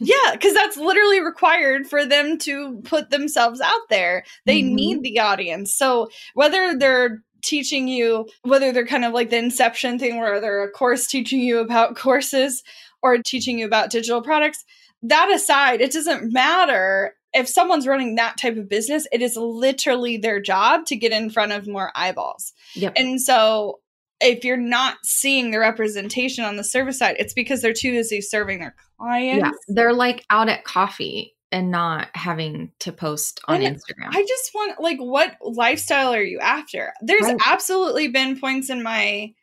yeah, 0.00 0.32
because 0.32 0.54
that's 0.54 0.76
literally 0.76 1.20
required 1.20 1.86
for 1.86 2.06
them 2.06 2.38
to 2.38 2.80
put 2.84 3.10
themselves 3.10 3.60
out 3.60 3.88
there. 3.88 4.24
They 4.46 4.62
mm-hmm. 4.62 4.74
need 4.74 5.02
the 5.02 5.20
audience. 5.20 5.76
So 5.76 6.08
whether 6.34 6.76
they're 6.76 7.22
teaching 7.42 7.88
you, 7.88 8.28
whether 8.42 8.72
they're 8.72 8.86
kind 8.86 9.04
of 9.04 9.12
like 9.12 9.30
the 9.30 9.38
inception 9.38 9.98
thing 9.98 10.18
where 10.18 10.40
they're 10.40 10.64
a 10.64 10.70
course 10.70 11.06
teaching 11.06 11.40
you 11.40 11.58
about 11.58 11.96
courses 11.96 12.62
or 13.02 13.18
teaching 13.18 13.58
you 13.58 13.66
about 13.66 13.90
digital 13.90 14.22
products, 14.22 14.64
that 15.02 15.30
aside, 15.32 15.80
it 15.80 15.92
doesn't 15.92 16.32
matter 16.32 17.14
if 17.32 17.48
someone's 17.48 17.86
running 17.86 18.16
that 18.16 18.36
type 18.36 18.56
of 18.56 18.68
business, 18.68 19.06
it 19.12 19.22
is 19.22 19.36
literally 19.36 20.16
their 20.16 20.40
job 20.40 20.84
to 20.86 20.96
get 20.96 21.12
in 21.12 21.30
front 21.30 21.52
of 21.52 21.68
more 21.68 21.92
eyeballs. 21.94 22.52
Yep. 22.74 22.94
And 22.96 23.20
so 23.20 23.80
if 24.20 24.44
you're 24.44 24.56
not 24.56 24.96
seeing 25.04 25.50
the 25.50 25.58
representation 25.58 26.44
on 26.44 26.56
the 26.56 26.64
service 26.64 26.98
side, 26.98 27.16
it's 27.18 27.32
because 27.32 27.62
they're 27.62 27.72
too 27.72 27.92
busy 27.92 28.20
serving 28.20 28.58
their 28.58 28.74
clients. 29.00 29.44
Yeah, 29.44 29.74
they're 29.74 29.92
like 29.92 30.24
out 30.30 30.48
at 30.48 30.64
coffee 30.64 31.34
and 31.52 31.70
not 31.70 32.08
having 32.14 32.70
to 32.80 32.92
post 32.92 33.40
on 33.46 33.62
and 33.62 33.76
Instagram. 33.76 34.08
I 34.10 34.24
just 34.26 34.50
want 34.54 34.80
like 34.80 34.98
what 34.98 35.36
lifestyle 35.42 36.12
are 36.14 36.22
you 36.22 36.38
after? 36.38 36.92
There's 37.00 37.22
right. 37.22 37.40
absolutely 37.46 38.08
been 38.08 38.38
points 38.38 38.70
in 38.70 38.82
my 38.82 39.34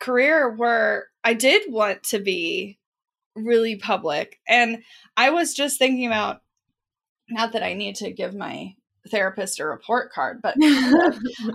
career 0.00 0.50
where 0.50 1.06
I 1.22 1.34
did 1.34 1.70
want 1.70 2.02
to 2.04 2.18
be 2.18 2.78
really 3.34 3.76
public 3.76 4.38
and 4.46 4.82
I 5.16 5.30
was 5.30 5.54
just 5.54 5.78
thinking 5.78 6.06
about 6.06 6.42
not 7.30 7.52
that 7.52 7.62
I 7.62 7.74
need 7.74 7.96
to 7.96 8.12
give 8.12 8.34
my 8.34 8.74
therapist 9.10 9.58
a 9.58 9.66
report 9.66 10.12
card 10.12 10.40
but 10.40 10.54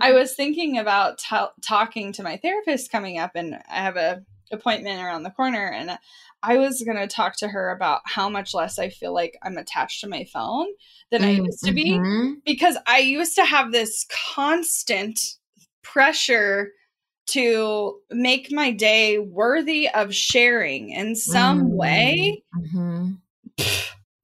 i 0.00 0.12
was 0.12 0.34
thinking 0.34 0.76
about 0.76 1.16
t- 1.16 1.36
talking 1.66 2.12
to 2.12 2.22
my 2.22 2.36
therapist 2.36 2.92
coming 2.92 3.18
up 3.18 3.30
and 3.34 3.54
i 3.70 3.76
have 3.76 3.96
a 3.96 4.22
appointment 4.52 5.02
around 5.02 5.22
the 5.22 5.30
corner 5.30 5.66
and 5.66 5.98
i 6.42 6.56
was 6.56 6.82
going 6.82 6.96
to 6.96 7.06
talk 7.06 7.36
to 7.36 7.48
her 7.48 7.70
about 7.70 8.00
how 8.04 8.28
much 8.28 8.54
less 8.54 8.78
i 8.78 8.88
feel 8.88 9.12
like 9.12 9.38
i'm 9.42 9.56
attached 9.58 10.00
to 10.00 10.08
my 10.08 10.24
phone 10.24 10.66
than 11.10 11.22
mm-hmm. 11.22 11.42
i 11.42 11.44
used 11.44 11.64
to 11.64 11.72
be 11.72 11.92
mm-hmm. 11.92 12.34
because 12.44 12.76
i 12.86 12.98
used 12.98 13.34
to 13.34 13.44
have 13.44 13.72
this 13.72 14.06
constant 14.34 15.20
pressure 15.82 16.70
to 17.26 17.98
make 18.10 18.50
my 18.50 18.70
day 18.70 19.18
worthy 19.18 19.88
of 19.88 20.14
sharing 20.14 20.90
in 20.90 21.14
some 21.14 21.64
mm-hmm. 21.64 21.76
way 21.76 22.42
mm-hmm. 22.56 23.12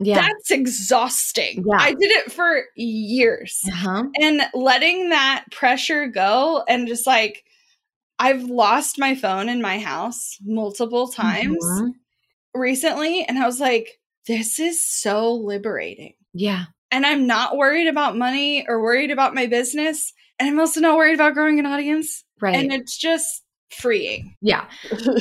Yeah. 0.00 0.20
That's 0.20 0.50
exhausting. 0.50 1.64
Yeah. 1.66 1.78
I 1.78 1.90
did 1.92 2.10
it 2.10 2.32
for 2.32 2.64
years. 2.74 3.60
uh-huh. 3.66 4.04
And 4.20 4.42
letting 4.52 5.10
that 5.10 5.44
pressure 5.50 6.08
go 6.08 6.64
and 6.68 6.88
just 6.88 7.06
like, 7.06 7.43
I've 8.24 8.42
lost 8.44 8.98
my 8.98 9.14
phone 9.14 9.48
in 9.48 9.60
my 9.60 9.78
house 9.78 10.38
multiple 10.44 11.08
times 11.08 11.64
Mhm. 11.64 11.90
recently. 12.54 13.24
And 13.24 13.38
I 13.38 13.46
was 13.46 13.60
like, 13.60 13.88
this 14.26 14.58
is 14.58 14.86
so 14.86 15.32
liberating. 15.34 16.14
Yeah. 16.32 16.64
And 16.90 17.04
I'm 17.04 17.26
not 17.26 17.56
worried 17.56 17.88
about 17.88 18.16
money 18.16 18.64
or 18.68 18.82
worried 18.82 19.10
about 19.10 19.34
my 19.34 19.46
business. 19.46 20.12
And 20.38 20.48
I'm 20.48 20.58
also 20.60 20.80
not 20.80 20.96
worried 20.96 21.14
about 21.14 21.34
growing 21.34 21.58
an 21.58 21.66
audience. 21.66 22.24
Right. 22.40 22.56
And 22.56 22.72
it's 22.72 22.96
just 22.96 23.42
freeing. 23.70 24.36
yeah. 24.40 24.66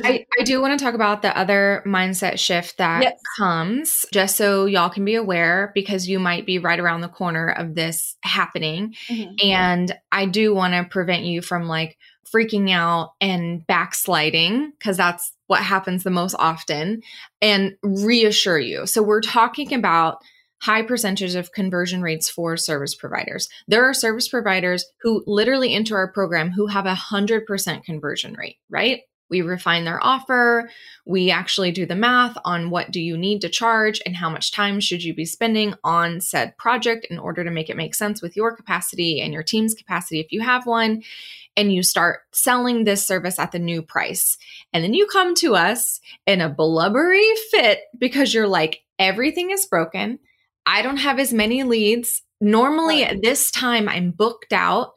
I, 0.03 0.25
I 0.39 0.43
do 0.43 0.61
want 0.61 0.77
to 0.77 0.83
talk 0.85 0.93
about 0.93 1.23
the 1.23 1.35
other 1.35 1.81
mindset 1.87 2.37
shift 2.37 2.77
that 2.77 3.01
Yes. 3.01 3.19
comes, 3.39 4.05
just 4.13 4.35
so 4.35 4.65
y'all 4.65 4.89
can 4.91 5.03
be 5.03 5.15
aware, 5.15 5.71
because 5.73 6.07
you 6.07 6.19
might 6.19 6.45
be 6.45 6.59
right 6.59 6.79
around 6.79 7.01
the 7.01 7.07
corner 7.07 7.49
of 7.49 7.73
this 7.73 8.15
happening. 8.21 8.93
Mhm. 9.09 9.43
And 9.43 9.97
I 10.11 10.27
do 10.27 10.53
want 10.53 10.73
to 10.75 10.83
prevent 10.83 11.23
you 11.23 11.41
from 11.41 11.67
like 11.67 11.97
freaking 12.33 12.71
out 12.71 13.11
and 13.21 13.65
backsliding, 13.67 14.71
because 14.71 14.97
that's 14.97 15.31
what 15.47 15.61
happens 15.61 16.03
the 16.03 16.09
most 16.09 16.35
often, 16.39 17.01
and 17.41 17.73
reassure 17.83 18.59
you. 18.59 18.85
So, 18.85 19.03
we're 19.03 19.21
talking 19.21 19.73
about 19.73 20.17
high 20.63 20.81
percentage 20.81 21.35
of 21.35 21.51
conversion 21.51 22.01
rates 22.01 22.29
for 22.29 22.55
service 22.55 22.95
providers. 22.95 23.49
There 23.67 23.83
are 23.83 23.93
service 23.93 24.29
providers 24.29 24.85
who 25.01 25.21
literally 25.27 25.73
enter 25.73 25.97
our 25.97 26.09
program 26.09 26.51
who 26.51 26.67
have 26.67 26.85
a 26.85 26.95
100% 26.95 27.83
conversion 27.83 28.33
rate, 28.33 28.57
right? 28.69 29.01
We 29.33 29.41
refine 29.41 29.83
their 29.83 30.03
offer. 30.03 30.69
We 31.05 31.31
actually 31.31 31.71
do 31.71 31.87
the 31.87 31.95
math 31.95 32.37
on 32.45 32.69
what 32.69 32.91
do 32.91 33.01
you 33.01 33.17
need 33.17 33.41
to 33.41 33.49
charge 33.49 33.99
and 34.05 34.15
how 34.15 34.29
much 34.29 34.51
time 34.51 34.79
should 34.79 35.03
you 35.03 35.11
be 35.15 35.25
spending 35.25 35.73
on 35.83 36.21
said 36.21 36.55
project 36.57 37.07
in 37.09 37.17
order 37.17 37.43
to 37.43 37.49
make 37.49 37.67
it 37.67 37.75
make 37.75 37.95
sense 37.95 38.21
with 38.21 38.35
your 38.37 38.55
capacity 38.55 39.21
and 39.21 39.33
your 39.33 39.41
team's 39.41 39.73
capacity 39.73 40.19
if 40.19 40.31
you 40.31 40.41
have 40.41 40.67
one. 40.67 41.01
And 41.57 41.73
you 41.73 41.81
start 41.81 42.21
selling 42.31 42.83
this 42.83 43.05
service 43.05 43.39
at 43.39 43.51
the 43.51 43.57
new 43.59 43.81
price. 43.81 44.37
And 44.71 44.83
then 44.83 44.93
you 44.93 45.07
come 45.07 45.33
to 45.35 45.55
us 45.55 45.99
in 46.27 46.39
a 46.39 46.49
blubbery 46.49 47.27
fit 47.49 47.79
because 47.97 48.35
you're 48.35 48.47
like, 48.47 48.81
everything 48.99 49.49
is 49.49 49.65
broken. 49.65 50.19
I 50.67 50.83
don't 50.83 50.97
have 50.97 51.17
as 51.17 51.33
many 51.33 51.63
leads. 51.63 52.21
Normally 52.39 53.01
Right. 53.01 53.13
at 53.13 53.21
this 53.23 53.49
time, 53.49 53.89
I'm 53.89 54.11
booked 54.11 54.53
out. 54.53 54.93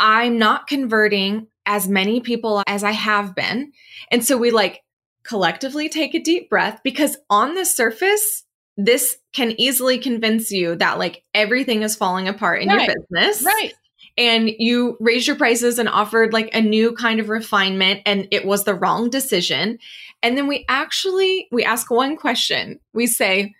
I'm 0.00 0.38
not 0.38 0.66
converting 0.66 1.46
as 1.66 1.86
many 1.86 2.20
people 2.20 2.62
as 2.66 2.82
I 2.82 2.92
have 2.92 3.34
been. 3.34 3.72
And 4.10 4.24
so 4.24 4.36
we 4.36 4.50
like 4.50 4.82
collectively 5.22 5.88
take 5.88 6.14
a 6.14 6.20
deep 6.20 6.48
breath 6.48 6.80
because 6.82 7.18
on 7.28 7.54
the 7.54 7.64
surface, 7.66 8.44
this 8.76 9.18
can 9.32 9.52
easily 9.60 9.98
convince 9.98 10.50
you 10.50 10.74
that 10.76 10.98
like 10.98 11.22
everything 11.34 11.82
is 11.82 11.94
falling 11.94 12.28
apart 12.28 12.62
in 12.62 12.68
Right. 12.68 12.88
your 12.88 12.96
business. 13.10 13.44
Right. 13.44 13.74
And 14.16 14.50
you 14.58 14.96
raised 15.00 15.26
your 15.26 15.36
prices 15.36 15.78
and 15.78 15.88
offered 15.88 16.32
like 16.32 16.54
a 16.54 16.62
new 16.62 16.92
kind 16.94 17.20
of 17.20 17.28
refinement 17.28 18.00
and 18.06 18.26
it 18.30 18.46
was 18.46 18.64
the 18.64 18.74
wrong 18.74 19.10
decision. 19.10 19.78
And 20.22 20.36
then 20.36 20.46
we 20.46 20.64
actually 20.68 21.46
we 21.52 21.62
ask 21.62 21.90
one 21.90 22.16
question. 22.16 22.80
We 22.94 23.06
say, 23.06 23.54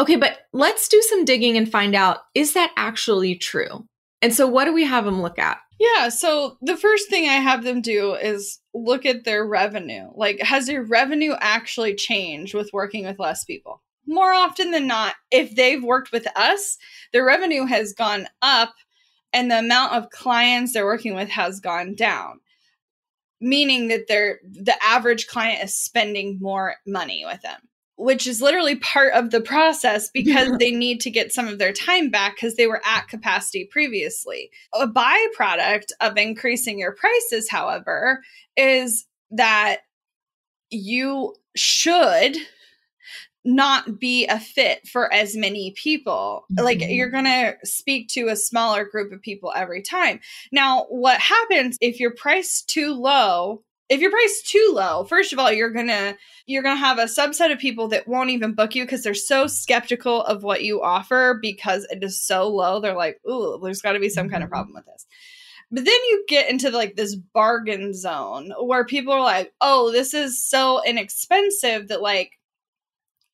okay, 0.00 0.16
but 0.16 0.38
let's 0.52 0.88
do 0.88 1.02
some 1.02 1.24
digging 1.24 1.56
and 1.56 1.70
find 1.70 1.96
out 1.96 2.18
is 2.34 2.52
that 2.52 2.70
actually 2.76 3.34
true? 3.34 3.87
And 4.20 4.34
so 4.34 4.46
what 4.46 4.64
do 4.64 4.72
we 4.72 4.84
have 4.84 5.04
them 5.04 5.22
look 5.22 5.38
at? 5.38 5.58
Yeah. 5.78 6.08
So 6.08 6.58
the 6.60 6.76
first 6.76 7.08
thing 7.08 7.28
I 7.28 7.34
have 7.34 7.62
them 7.62 7.80
do 7.80 8.14
is 8.14 8.58
look 8.74 9.06
at 9.06 9.24
their 9.24 9.46
revenue. 9.46 10.08
Like, 10.14 10.40
has 10.40 10.68
your 10.68 10.84
revenue 10.84 11.34
actually 11.38 11.94
changed 11.94 12.54
with 12.54 12.70
working 12.72 13.06
with 13.06 13.18
less 13.20 13.44
people? 13.44 13.82
More 14.06 14.32
often 14.32 14.70
than 14.70 14.86
not, 14.86 15.14
if 15.30 15.54
they've 15.54 15.82
worked 15.82 16.10
with 16.10 16.26
us, 16.34 16.78
their 17.12 17.24
revenue 17.24 17.64
has 17.66 17.92
gone 17.92 18.26
up 18.42 18.74
and 19.32 19.50
the 19.50 19.58
amount 19.58 19.92
of 19.92 20.10
clients 20.10 20.72
they're 20.72 20.84
working 20.84 21.14
with 21.14 21.28
has 21.28 21.60
gone 21.60 21.94
down. 21.94 22.40
Meaning 23.40 23.86
that 23.88 24.08
they're 24.08 24.40
the 24.42 24.74
average 24.82 25.28
client 25.28 25.62
is 25.62 25.76
spending 25.76 26.38
more 26.40 26.74
money 26.86 27.24
with 27.24 27.40
them, 27.42 27.60
which 27.98 28.26
is 28.26 28.40
literally 28.40 28.76
part 28.76 29.12
of 29.12 29.30
the 29.30 29.40
process 29.40 30.08
because 30.14 30.56
they 30.58 30.70
need 30.70 31.00
to 31.00 31.10
get 31.10 31.32
some 31.32 31.48
of 31.48 31.58
their 31.58 31.72
time 31.72 32.10
back 32.10 32.36
because 32.36 32.54
they 32.54 32.66
were 32.66 32.80
at 32.86 33.08
capacity 33.08 33.64
previously. 33.70 34.50
A 34.72 34.86
byproduct 34.86 35.88
of 36.00 36.16
increasing 36.16 36.78
your 36.78 36.92
prices, 36.92 37.50
however, 37.50 38.22
is 38.56 39.06
that 39.32 39.78
you 40.70 41.34
should 41.56 42.36
not 43.44 43.98
be 43.98 44.26
a 44.26 44.38
fit 44.38 44.86
for 44.86 45.12
as 45.12 45.34
many 45.36 45.72
people. 45.72 46.44
Like 46.58 46.78
Mhm. 46.80 46.94
you're 46.94 47.10
going 47.10 47.24
to 47.24 47.56
speak 47.64 48.08
to 48.10 48.28
a 48.28 48.36
smaller 48.36 48.84
group 48.84 49.10
of 49.12 49.22
people 49.22 49.52
every 49.56 49.82
time. 49.82 50.20
Now, 50.52 50.84
what 50.90 51.18
happens 51.20 51.78
if 51.80 51.98
you're 51.98 52.14
priced 52.14 52.68
too 52.68 52.92
low? 52.92 53.62
If 53.88 54.00
you're 54.00 54.10
priced 54.10 54.46
too 54.46 54.70
low, 54.74 55.04
first 55.04 55.32
of 55.32 55.38
all, 55.38 55.50
you're 55.50 55.72
to 55.88 56.16
you're 56.46 56.62
to 56.76 56.80
have 56.80 56.98
a 56.98 57.04
subset 57.04 57.50
of 57.52 57.58
people 57.58 57.88
that 57.88 58.06
won't 58.06 58.30
even 58.30 58.54
book 58.54 58.74
you 58.74 58.84
because 58.84 59.02
they're 59.02 59.14
so 59.14 59.46
skeptical 59.46 60.22
of 60.24 60.42
what 60.42 60.62
you 60.62 60.82
offer 60.82 61.38
because 61.40 61.84
it 61.90 62.02
is 62.04 62.22
so 62.22 62.48
low. 62.48 62.80
They're 62.80 62.94
like, 62.94 63.18
"Ooh, 63.28 63.58
there's 63.62 63.80
got 63.82 63.92
to 63.92 64.00
be 64.00 64.10
some 64.10 64.28
kind 64.28 64.42
of 64.42 64.48
Mhm. 64.48 64.52
problem 64.52 64.74
with 64.74 64.84
this." 64.86 65.06
But 65.70 65.84
then 65.86 65.94
you 66.10 66.24
get 66.28 66.50
into 66.50 66.70
like 66.70 66.96
this 66.96 67.14
bargain 67.16 67.94
zone 67.94 68.52
where 68.60 68.84
people 68.84 69.12
are 69.12 69.22
like, 69.22 69.52
"Oh, 69.60 69.90
this 69.92 70.14
is 70.14 70.42
so 70.42 70.82
inexpensive 70.84 71.88
that 71.88 72.02
like 72.02 72.38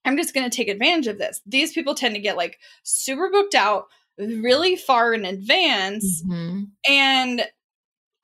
I'm 0.05 0.17
just 0.17 0.35
to 0.51 0.55
take 0.57 0.69
advantage 0.69 1.07
of 1.07 1.19
this." 1.19 1.41
These 1.47 1.73
people 1.73 1.95
tend 1.95 2.15
to 2.15 2.21
get 2.21 2.37
like 2.37 2.59
super 2.83 3.31
booked 3.31 3.55
out 3.55 3.87
really 4.19 4.77
far 4.77 5.15
in 5.15 5.25
advance 5.25 6.23
and 6.89 7.47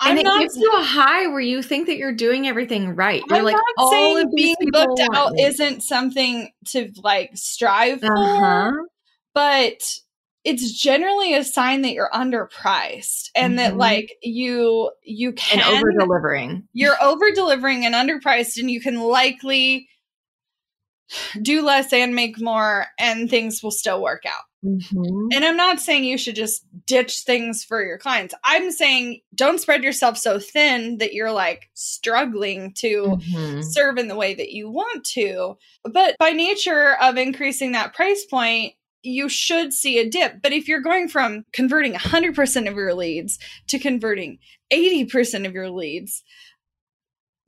I'm 0.00 0.10
and 0.12 0.18
it 0.20 0.22
not 0.24 0.40
gives 0.40 0.56
you 0.56 0.70
a 0.72 0.82
high 0.82 1.26
where 1.26 1.40
you 1.40 1.62
think 1.62 1.86
that 1.86 1.96
you're 1.98 2.14
doing 2.14 2.48
everything 2.48 2.94
right. 2.96 3.22
You're 3.28 3.38
I'm 3.38 3.44
like 3.44 3.54
not 3.54 3.62
all 3.76 3.90
saying 3.92 4.18
of 4.18 4.34
being 4.34 4.56
people 4.58 4.84
booked 4.86 5.00
out 5.14 5.32
me." 5.32 5.42
isn't 5.44 5.82
something 5.82 6.50
to 6.68 6.90
like 7.02 7.30
strive 7.34 8.02
uh-huh. 8.02 8.70
for, 8.70 8.88
but 9.34 9.98
it's 10.42 10.72
generally 10.72 11.34
a 11.34 11.44
sign 11.44 11.82
that 11.82 11.92
you're 11.92 12.10
underpriced 12.14 13.28
and 13.34 13.58
that 13.58 13.74
Mhm. 13.74 13.78
like 13.78 14.16
you 14.22 14.90
you 15.02 15.28
and 15.28 15.36
can 15.38 15.60
over 15.76 15.92
delivering. 15.98 16.66
you're 16.72 16.96
over 17.02 17.30
delivering 17.30 17.84
and 17.84 17.94
underpriced 17.94 18.58
and 18.58 18.70
you 18.70 18.80
can 18.80 19.00
likely 19.00 19.86
do 21.42 21.60
less 21.62 21.92
and 21.92 22.14
make 22.14 22.40
more 22.40 22.86
and 22.98 23.28
things 23.28 23.62
will 23.62 23.70
still 23.70 24.00
work 24.00 24.22
out. 24.26 24.44
And 24.62 25.44
I'm 25.44 25.56
not 25.56 25.80
saying 25.80 26.04
you 26.04 26.18
should 26.18 26.36
just 26.36 26.64
ditch 26.86 27.20
things 27.20 27.64
for 27.64 27.82
your 27.84 27.98
clients. 27.98 28.34
I'm 28.44 28.70
saying 28.70 29.20
don't 29.34 29.60
spread 29.60 29.82
yourself 29.82 30.18
so 30.18 30.38
thin 30.38 30.98
that 30.98 31.14
you're 31.14 31.32
like 31.32 31.70
struggling 31.74 32.72
to 32.74 33.18
Mhm. 33.32 33.64
serve 33.64 33.96
in 33.96 34.08
the 34.08 34.16
way 34.16 34.34
that 34.34 34.50
you 34.52 34.68
want 34.70 35.04
to. 35.14 35.56
But 35.84 36.16
by 36.18 36.30
nature 36.30 36.96
of 37.00 37.16
increasing 37.16 37.72
that 37.72 37.94
price 37.94 38.24
point, 38.26 38.74
you 39.02 39.30
should 39.30 39.72
see 39.72 39.98
a 39.98 40.08
dip. 40.08 40.42
But 40.42 40.52
if 40.52 40.68
you're 40.68 40.82
going 40.82 41.08
from 41.08 41.46
converting 41.52 41.94
100% 41.94 42.68
of 42.68 42.74
your 42.76 42.92
leads 42.92 43.38
to 43.68 43.78
converting 43.78 44.38
80% 44.70 45.46
of 45.46 45.54
your 45.54 45.70
leads, 45.70 46.22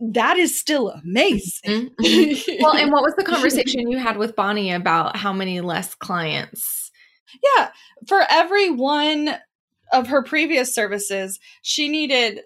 that 0.00 0.38
is 0.38 0.58
still 0.58 0.88
amazing. 0.88 1.90
Mhm. 1.90 1.98
well, 2.60 2.74
and 2.74 2.90
what 2.90 3.02
was 3.02 3.14
the 3.16 3.24
conversation 3.24 3.88
you 3.90 3.98
had 3.98 4.16
with 4.16 4.34
Bonnie 4.34 4.72
about 4.72 5.16
how 5.16 5.32
many 5.32 5.60
less 5.60 5.94
clients? 5.94 6.81
Yeah, 7.56 7.70
for 8.06 8.24
every 8.30 8.70
one 8.70 9.36
of 9.92 10.08
her 10.08 10.22
previous 10.22 10.74
services, 10.74 11.38
she 11.62 11.88
needed 11.88 12.40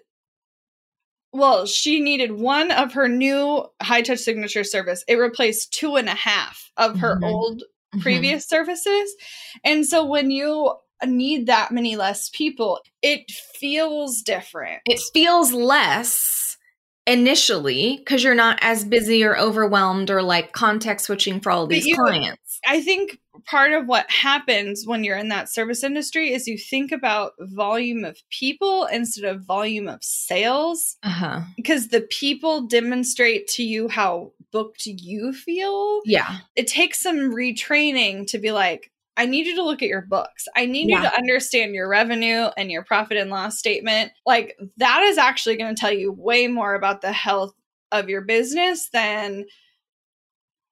well, 1.33 1.65
she 1.65 1.99
needed 1.99 2.31
one 2.31 2.71
of 2.71 2.93
her 2.93 3.07
new 3.07 3.65
high 3.81 4.01
touch 4.01 4.19
signature 4.19 4.63
service. 4.63 5.03
It 5.07 5.15
replaced 5.15 5.73
two 5.73 5.95
and 5.97 6.07
a 6.07 6.15
half 6.15 6.71
of 6.77 6.99
her 6.99 7.19
Mhm. 7.19 7.23
old 7.29 7.63
Mhm. 7.95 8.01
previous 8.01 8.47
services. 8.47 9.15
And 9.63 9.85
so 9.85 10.03
when 10.05 10.31
you 10.31 10.73
need 11.05 11.45
that 11.47 11.71
many 11.71 11.95
less 11.95 12.29
people, 12.29 12.79
it 13.01 13.29
feels 13.29 14.21
different. 14.21 14.81
It 14.85 14.99
feels 15.13 15.51
less 15.51 16.57
initially 17.05 17.97
because 17.97 18.23
you're 18.23 18.33
not 18.35 18.57
as 18.61 18.83
busy 18.83 19.23
or 19.23 19.37
overwhelmed 19.37 20.09
or 20.09 20.21
like 20.23 20.53
context 20.53 21.05
switching 21.05 21.39
for 21.39 21.51
all 21.51 21.67
these 21.67 21.85
you- 21.85 21.95
clients. 21.95 22.59
I 22.65 22.81
think 22.81 23.19
part 23.49 23.71
of 23.73 23.87
what 23.87 24.09
happens 24.11 24.83
when 24.85 25.03
you're 25.03 25.17
in 25.17 25.29
that 25.29 25.49
service 25.49 25.83
industry 25.83 26.33
is 26.33 26.47
you 26.47 26.57
think 26.57 26.91
about 26.91 27.31
volume 27.39 28.03
of 28.03 28.17
people 28.29 28.85
instead 28.85 29.23
of 29.25 29.45
volume 29.45 29.87
of 29.87 29.99
sales 30.03 30.97
Uh 31.03 31.09
huh. 31.09 31.41
because 31.55 31.87
the 31.87 32.01
people 32.01 32.67
demonstrate 32.67 33.47
to 33.47 33.63
you 33.63 33.87
how 33.87 34.31
booked 34.51 34.85
you 34.85 35.33
feel. 35.33 36.01
Yeah. 36.05 36.37
It 36.55 36.67
takes 36.67 37.01
some 37.01 37.17
retraining 37.33 38.27
to 38.27 38.37
be 38.37 38.51
like, 38.51 38.91
I 39.19 39.25
need 39.25 39.47
you 39.47 39.55
to 39.55 39.63
look 39.63 39.81
at 39.81 39.89
your 39.89 40.03
books. 40.03 40.45
I 40.55 40.67
need 40.67 40.89
you 40.89 41.01
to 41.01 41.17
understand 41.17 41.73
your 41.73 41.89
revenue 41.89 42.49
and 42.55 42.69
your 42.69 42.83
profit 42.83 43.17
and 43.17 43.31
loss 43.31 43.57
statement. 43.57 44.11
Like, 44.27 44.55
that 44.77 45.01
is 45.03 45.17
actually 45.17 45.57
going 45.57 45.73
to 45.73 45.79
tell 45.79 45.91
you 45.91 46.11
way 46.11 46.47
more 46.47 46.75
about 46.75 47.01
the 47.01 47.11
health 47.11 47.53
of 47.91 48.09
your 48.09 48.21
business 48.21 48.89
than 48.93 49.45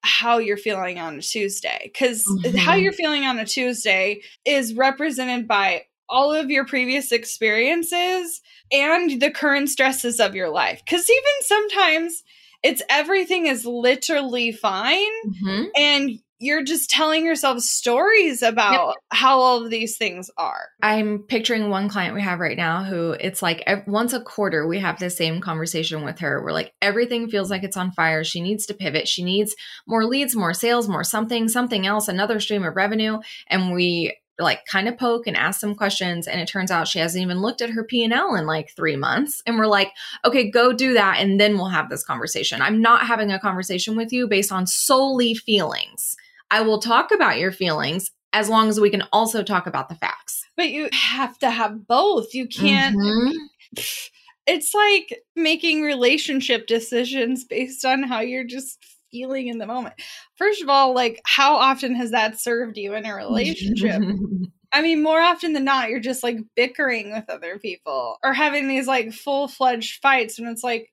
how 0.05 0.37
you're 0.37 0.55
feeling 0.57 0.99
on 0.99 1.17
a 1.17 1.21
Tuesday. 1.21 1.79
because 1.83 2.25
Mhm. 2.25 2.57
how 2.57 2.75
you're 2.75 2.93
feeling 2.93 3.25
on 3.25 3.37
a 3.39 3.45
Tuesday 3.45 4.21
is 4.45 4.73
represented 4.73 5.47
by 5.47 5.85
all 6.07 6.31
of 6.33 6.51
your 6.51 6.65
previous 6.65 7.11
experiences 7.11 8.41
and 8.71 9.19
the 9.21 9.31
current 9.31 9.69
stresses 9.69 10.19
of 10.19 10.35
your 10.35 10.49
life. 10.49 10.81
Because 10.85 11.09
even 11.09 11.41
sometimes 11.41 12.23
it's 12.63 12.81
everything 12.89 13.47
is 13.47 13.65
literally 13.65 14.51
fine 14.51 15.11
Mhm. 15.43 15.67
and 15.75 16.19
you're 16.39 16.63
just 16.63 16.89
telling 16.89 17.25
yourself 17.25 17.59
stories 17.59 18.41
about 18.41 18.95
how 19.11 19.39
all 19.39 19.63
of 19.63 19.69
these 19.69 19.97
things 19.97 20.29
are. 20.37 20.67
I'm 20.81 21.19
picturing 21.19 21.69
one 21.69 21.87
client 21.87 22.13
we 22.13 22.21
have 22.21 22.39
right 22.39 22.57
now 22.57 22.83
who 22.83 23.11
it's 23.11 23.41
like 23.41 23.67
once 23.87 24.13
a 24.13 24.19
quarter 24.19 24.67
we 24.67 24.79
have 24.79 24.99
the 24.99 25.09
same 25.09 25.39
conversation 25.39 26.03
with 26.03 26.19
her. 26.19 26.43
We're 26.43 26.51
like 26.51 26.73
everything 26.81 27.29
feels 27.29 27.49
like 27.49 27.63
it's 27.63 27.77
on 27.77 27.91
fire. 27.91 28.23
She 28.23 28.41
needs 28.41 28.65
to 28.65 28.73
pivot. 28.73 29.07
She 29.07 29.23
needs 29.23 29.55
more 29.87 30.05
leads, 30.05 30.35
more 30.35 30.53
sales, 30.53 30.89
more 30.89 31.03
something, 31.03 31.47
something 31.47 31.85
else, 31.85 32.07
another 32.07 32.39
stream 32.39 32.65
of 32.65 32.75
revenue. 32.75 33.19
And 33.47 33.73
we 33.73 34.17
like 34.37 34.65
kind 34.65 34.89
of 34.89 34.97
poke 34.97 35.27
and 35.27 35.37
ask 35.37 35.61
some 35.61 35.75
questions 35.75 36.27
and 36.27 36.41
it 36.41 36.47
turns 36.49 36.69
out 36.69 36.89
she 36.89 36.99
hasn't 36.99 37.21
even 37.21 37.41
looked 37.41 37.61
at 37.61 37.69
her 37.69 37.85
P&L 37.85 38.35
in 38.35 38.45
like 38.45 38.69
3 38.75 38.97
months 38.97 39.41
and 39.45 39.57
we're 39.57 39.65
like, 39.65 39.93
"Okay, 40.25 40.51
go 40.51 40.73
do 40.73 40.93
that 40.95 41.19
and 41.19 41.39
then 41.39 41.55
we'll 41.55 41.69
have 41.69 41.89
this 41.89 42.03
conversation. 42.03 42.61
I'm 42.61 42.81
not 42.81 43.07
having 43.07 43.31
a 43.31 43.39
conversation 43.39 43.95
with 43.95 44.11
you 44.11 44.27
based 44.27 44.51
on 44.51 44.67
solely 44.67 45.35
feelings. 45.35 46.17
I 46.51 46.61
will 46.61 46.79
talk 46.79 47.11
about 47.11 47.37
your 47.39 47.51
feelings 47.51 48.11
as 48.33 48.49
long 48.49 48.69
as 48.69 48.79
we 48.79 48.89
can 48.89 49.03
also 49.11 49.43
talk 49.43 49.67
about 49.67 49.89
the 49.89 49.95
facts." 49.95 50.43
But 50.57 50.69
you 50.69 50.89
have 50.93 51.37
to 51.39 51.49
have 51.49 51.87
both. 51.87 52.33
You 52.33 52.47
can't 52.47 52.95
Mhm. 52.95 53.33
it's 54.47 54.73
like 54.73 55.21
making 55.35 55.81
relationship 55.81 56.67
decisions 56.67 57.43
based 57.43 57.83
on 57.83 58.03
how 58.03 58.19
you're 58.19 58.43
just 58.43 58.77
feeling 59.11 59.47
in 59.47 59.57
the 59.57 59.65
moment. 59.65 59.95
First 60.35 60.61
of 60.61 60.69
all, 60.69 60.93
like 60.93 61.19
how 61.25 61.55
often 61.55 61.95
has 61.95 62.11
that 62.11 62.39
served 62.39 62.77
you 62.77 62.93
in 62.93 63.05
a 63.05 63.15
relationship? 63.15 64.01
I 64.71 64.81
mean, 64.81 65.01
more 65.01 65.21
often 65.21 65.53
than 65.53 65.63
not, 65.63 65.89
you're 65.89 66.01
just 66.01 66.21
like 66.21 66.37
bickering 66.55 67.13
with 67.13 67.29
other 67.29 67.57
people 67.59 68.17
or 68.23 68.33
having 68.33 68.67
these 68.67 68.87
like 68.87 69.13
full 69.13 69.47
fledged 69.47 70.01
fights. 70.01 70.37
And 70.37 70.49
it's 70.49 70.63
like, 70.63 70.89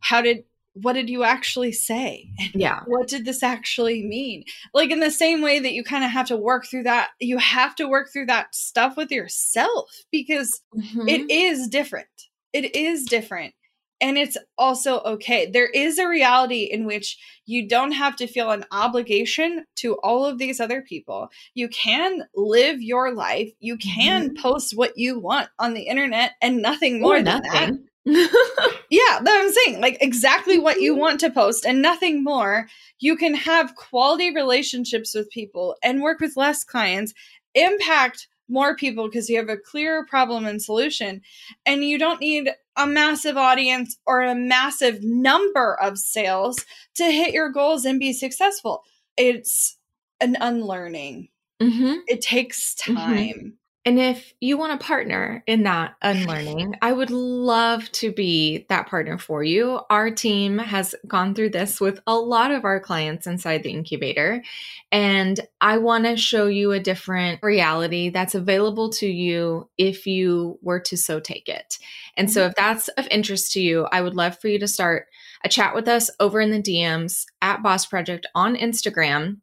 how 0.00 0.22
did, 0.22 0.44
what 0.74 0.92
did 0.94 1.08
you 1.08 1.22
actually 1.22 1.72
say? 1.72 2.28
yeah. 2.54 2.80
What 2.86 3.08
did 3.08 3.24
this 3.24 3.42
actually 3.42 4.02
mean? 4.02 4.44
Like, 4.72 4.90
in 4.90 5.00
the 5.00 5.10
same 5.10 5.40
way 5.40 5.58
that 5.58 5.72
you 5.72 5.82
kind 5.82 6.04
of 6.04 6.10
have 6.10 6.26
to 6.26 6.36
work 6.36 6.66
through 6.66 6.84
that, 6.84 7.10
you 7.20 7.38
have 7.38 7.74
to 7.76 7.88
work 7.88 8.12
through 8.12 8.26
that 8.26 8.54
stuff 8.54 8.96
with 8.96 9.10
yourself 9.10 9.90
because 10.10 10.60
Mhm. 10.76 11.08
it 11.08 11.30
is 11.30 11.68
different. 11.68 12.08
It 12.52 12.74
is 12.76 13.04
different. 13.04 13.54
And 14.00 14.18
it's 14.18 14.36
also 14.58 14.98
okay. 15.00 15.48
There 15.50 15.68
is 15.68 15.98
a 15.98 16.08
reality 16.08 16.64
in 16.64 16.84
which 16.84 17.16
you 17.46 17.66
don't 17.66 17.92
have 17.92 18.16
to 18.16 18.26
feel 18.26 18.50
an 18.50 18.64
obligation 18.70 19.64
to 19.76 19.94
all 20.02 20.26
of 20.26 20.38
these 20.38 20.60
other 20.60 20.82
people. 20.82 21.28
You 21.54 21.68
can 21.68 22.24
live 22.34 22.82
your 22.82 23.14
life. 23.14 23.50
You 23.60 23.78
can 23.78 24.34
post 24.34 24.76
what 24.76 24.98
you 24.98 25.18
want 25.20 25.48
on 25.58 25.74
the 25.74 25.82
internet 25.82 26.32
and 26.42 26.60
nothing 26.60 27.00
more 27.00 27.16
Or 27.16 27.22
than 27.22 27.42
that. 27.42 27.70
Yeah, 28.94 29.18
that 29.22 29.40
I'm 29.42 29.50
saying. 29.50 29.80
Like 29.80 29.98
exactly 30.00 30.56
what 30.56 30.80
you 30.80 30.94
want 30.94 31.18
to 31.20 31.30
post 31.30 31.66
and 31.66 31.82
nothing 31.82 32.22
more. 32.22 32.68
You 33.00 33.16
can 33.16 33.34
have 33.34 33.74
quality 33.74 34.32
relationships 34.32 35.14
with 35.14 35.28
people 35.30 35.74
and 35.82 36.00
work 36.00 36.20
with 36.20 36.36
less 36.36 36.62
clients, 36.62 37.12
impact 37.56 38.28
more 38.48 38.76
people 38.76 39.08
because 39.08 39.28
you 39.28 39.36
have 39.36 39.48
a 39.48 39.56
clear 39.56 40.04
problem 40.06 40.46
and 40.46 40.62
solution. 40.62 41.22
And 41.66 41.82
you 41.84 41.98
don't 41.98 42.20
need 42.20 42.50
a 42.76 42.86
massive 42.86 43.36
audience 43.36 43.96
or 44.06 44.22
a 44.22 44.34
massive 44.34 45.02
number 45.02 45.74
of 45.80 45.98
sales 45.98 46.64
to 46.94 47.04
hit 47.04 47.32
your 47.32 47.48
goals 47.50 47.84
and 47.84 47.98
be 47.98 48.12
successful. 48.12 48.84
It's 49.16 49.76
an 50.20 50.36
unlearning. 50.40 51.30
Mhm. 51.60 52.02
It 52.06 52.20
takes 52.20 52.76
Mhm. 52.76 52.94
time. 52.94 53.58
And 53.86 54.00
if 54.00 54.32
you 54.40 54.56
want 54.56 54.72
a 54.72 54.84
partner 54.84 55.44
in 55.46 55.64
that 55.64 55.96
unlearning, 56.00 56.74
I 56.80 56.90
would 56.90 57.10
love 57.10 57.90
to 57.92 58.10
be 58.12 58.64
that 58.70 58.88
partner 58.88 59.18
for 59.18 59.44
you. 59.44 59.80
Our 59.90 60.10
team 60.10 60.56
has 60.56 60.94
gone 61.06 61.34
through 61.34 61.50
this 61.50 61.82
with 61.82 62.00
a 62.06 62.14
lot 62.14 62.50
of 62.50 62.64
our 62.64 62.80
clients 62.80 63.26
inside 63.26 63.62
the 63.62 63.70
incubator. 63.70 64.42
And 64.90 65.38
I 65.60 65.76
want 65.76 66.04
to 66.04 66.16
show 66.16 66.46
you 66.46 66.72
a 66.72 66.80
different 66.80 67.40
reality 67.42 68.08
that's 68.08 68.34
available 68.34 68.88
to 68.94 69.06
you 69.06 69.68
if 69.76 70.06
you 70.06 70.58
were 70.62 70.80
to 70.80 70.96
so 70.96 71.20
take 71.20 71.50
it. 71.50 71.78
And 72.16 72.30
so, 72.30 72.40
mm-hmm. 72.40 72.50
if 72.50 72.54
that's 72.56 72.88
of 72.88 73.06
interest 73.10 73.52
to 73.52 73.60
you, 73.60 73.86
I 73.92 74.00
would 74.00 74.14
love 74.14 74.38
for 74.38 74.48
you 74.48 74.58
to 74.60 74.68
start 74.68 75.08
a 75.44 75.48
chat 75.48 75.74
with 75.74 75.88
us 75.88 76.08
over 76.20 76.40
in 76.40 76.50
the 76.50 76.62
DMs 76.62 77.26
at 77.42 77.62
Boss 77.62 77.84
Project 77.84 78.26
on 78.34 78.56
Instagram. 78.56 79.40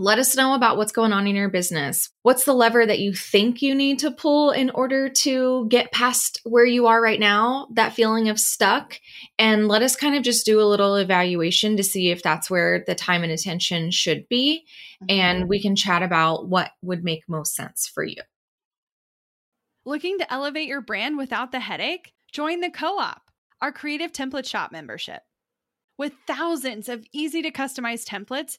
Let 0.00 0.20
us 0.20 0.36
know 0.36 0.54
about 0.54 0.76
what's 0.76 0.92
going 0.92 1.12
on 1.12 1.26
in 1.26 1.34
your 1.34 1.48
business. 1.48 2.08
What's 2.22 2.44
the 2.44 2.54
lever 2.54 2.86
that 2.86 3.00
you 3.00 3.12
think 3.12 3.62
you 3.62 3.74
need 3.74 3.98
to 3.98 4.12
pull 4.12 4.52
in 4.52 4.70
order 4.70 5.08
to 5.08 5.66
get 5.68 5.90
past 5.90 6.40
where 6.44 6.64
you 6.64 6.86
are 6.86 7.02
right 7.02 7.18
now, 7.18 7.66
that 7.72 7.94
feeling 7.94 8.28
of 8.28 8.38
stuck? 8.38 9.00
And 9.40 9.66
let 9.66 9.82
us 9.82 9.96
kind 9.96 10.14
of 10.14 10.22
just 10.22 10.46
do 10.46 10.60
a 10.60 10.62
little 10.62 10.94
evaluation 10.94 11.76
to 11.76 11.82
see 11.82 12.10
if 12.10 12.22
that's 12.22 12.48
where 12.48 12.84
the 12.86 12.94
time 12.94 13.24
and 13.24 13.32
attention 13.32 13.90
should 13.90 14.28
be. 14.28 14.64
And 15.08 15.40
mm-hmm. 15.40 15.48
we 15.48 15.60
can 15.60 15.74
chat 15.74 16.04
about 16.04 16.48
what 16.48 16.70
would 16.80 17.02
make 17.02 17.28
most 17.28 17.56
sense 17.56 17.90
for 17.92 18.04
you. 18.04 18.22
Looking 19.84 20.18
to 20.18 20.32
elevate 20.32 20.68
your 20.68 20.80
brand 20.80 21.18
without 21.18 21.50
the 21.50 21.58
headache? 21.58 22.12
Join 22.32 22.60
the 22.60 22.70
Co 22.70 22.98
op, 22.98 23.22
our 23.60 23.72
creative 23.72 24.12
template 24.12 24.46
shop 24.46 24.70
membership. 24.70 25.22
With 25.96 26.12
thousands 26.28 26.88
of 26.88 27.04
easy 27.12 27.42
to 27.42 27.50
customize 27.50 28.04
templates, 28.04 28.58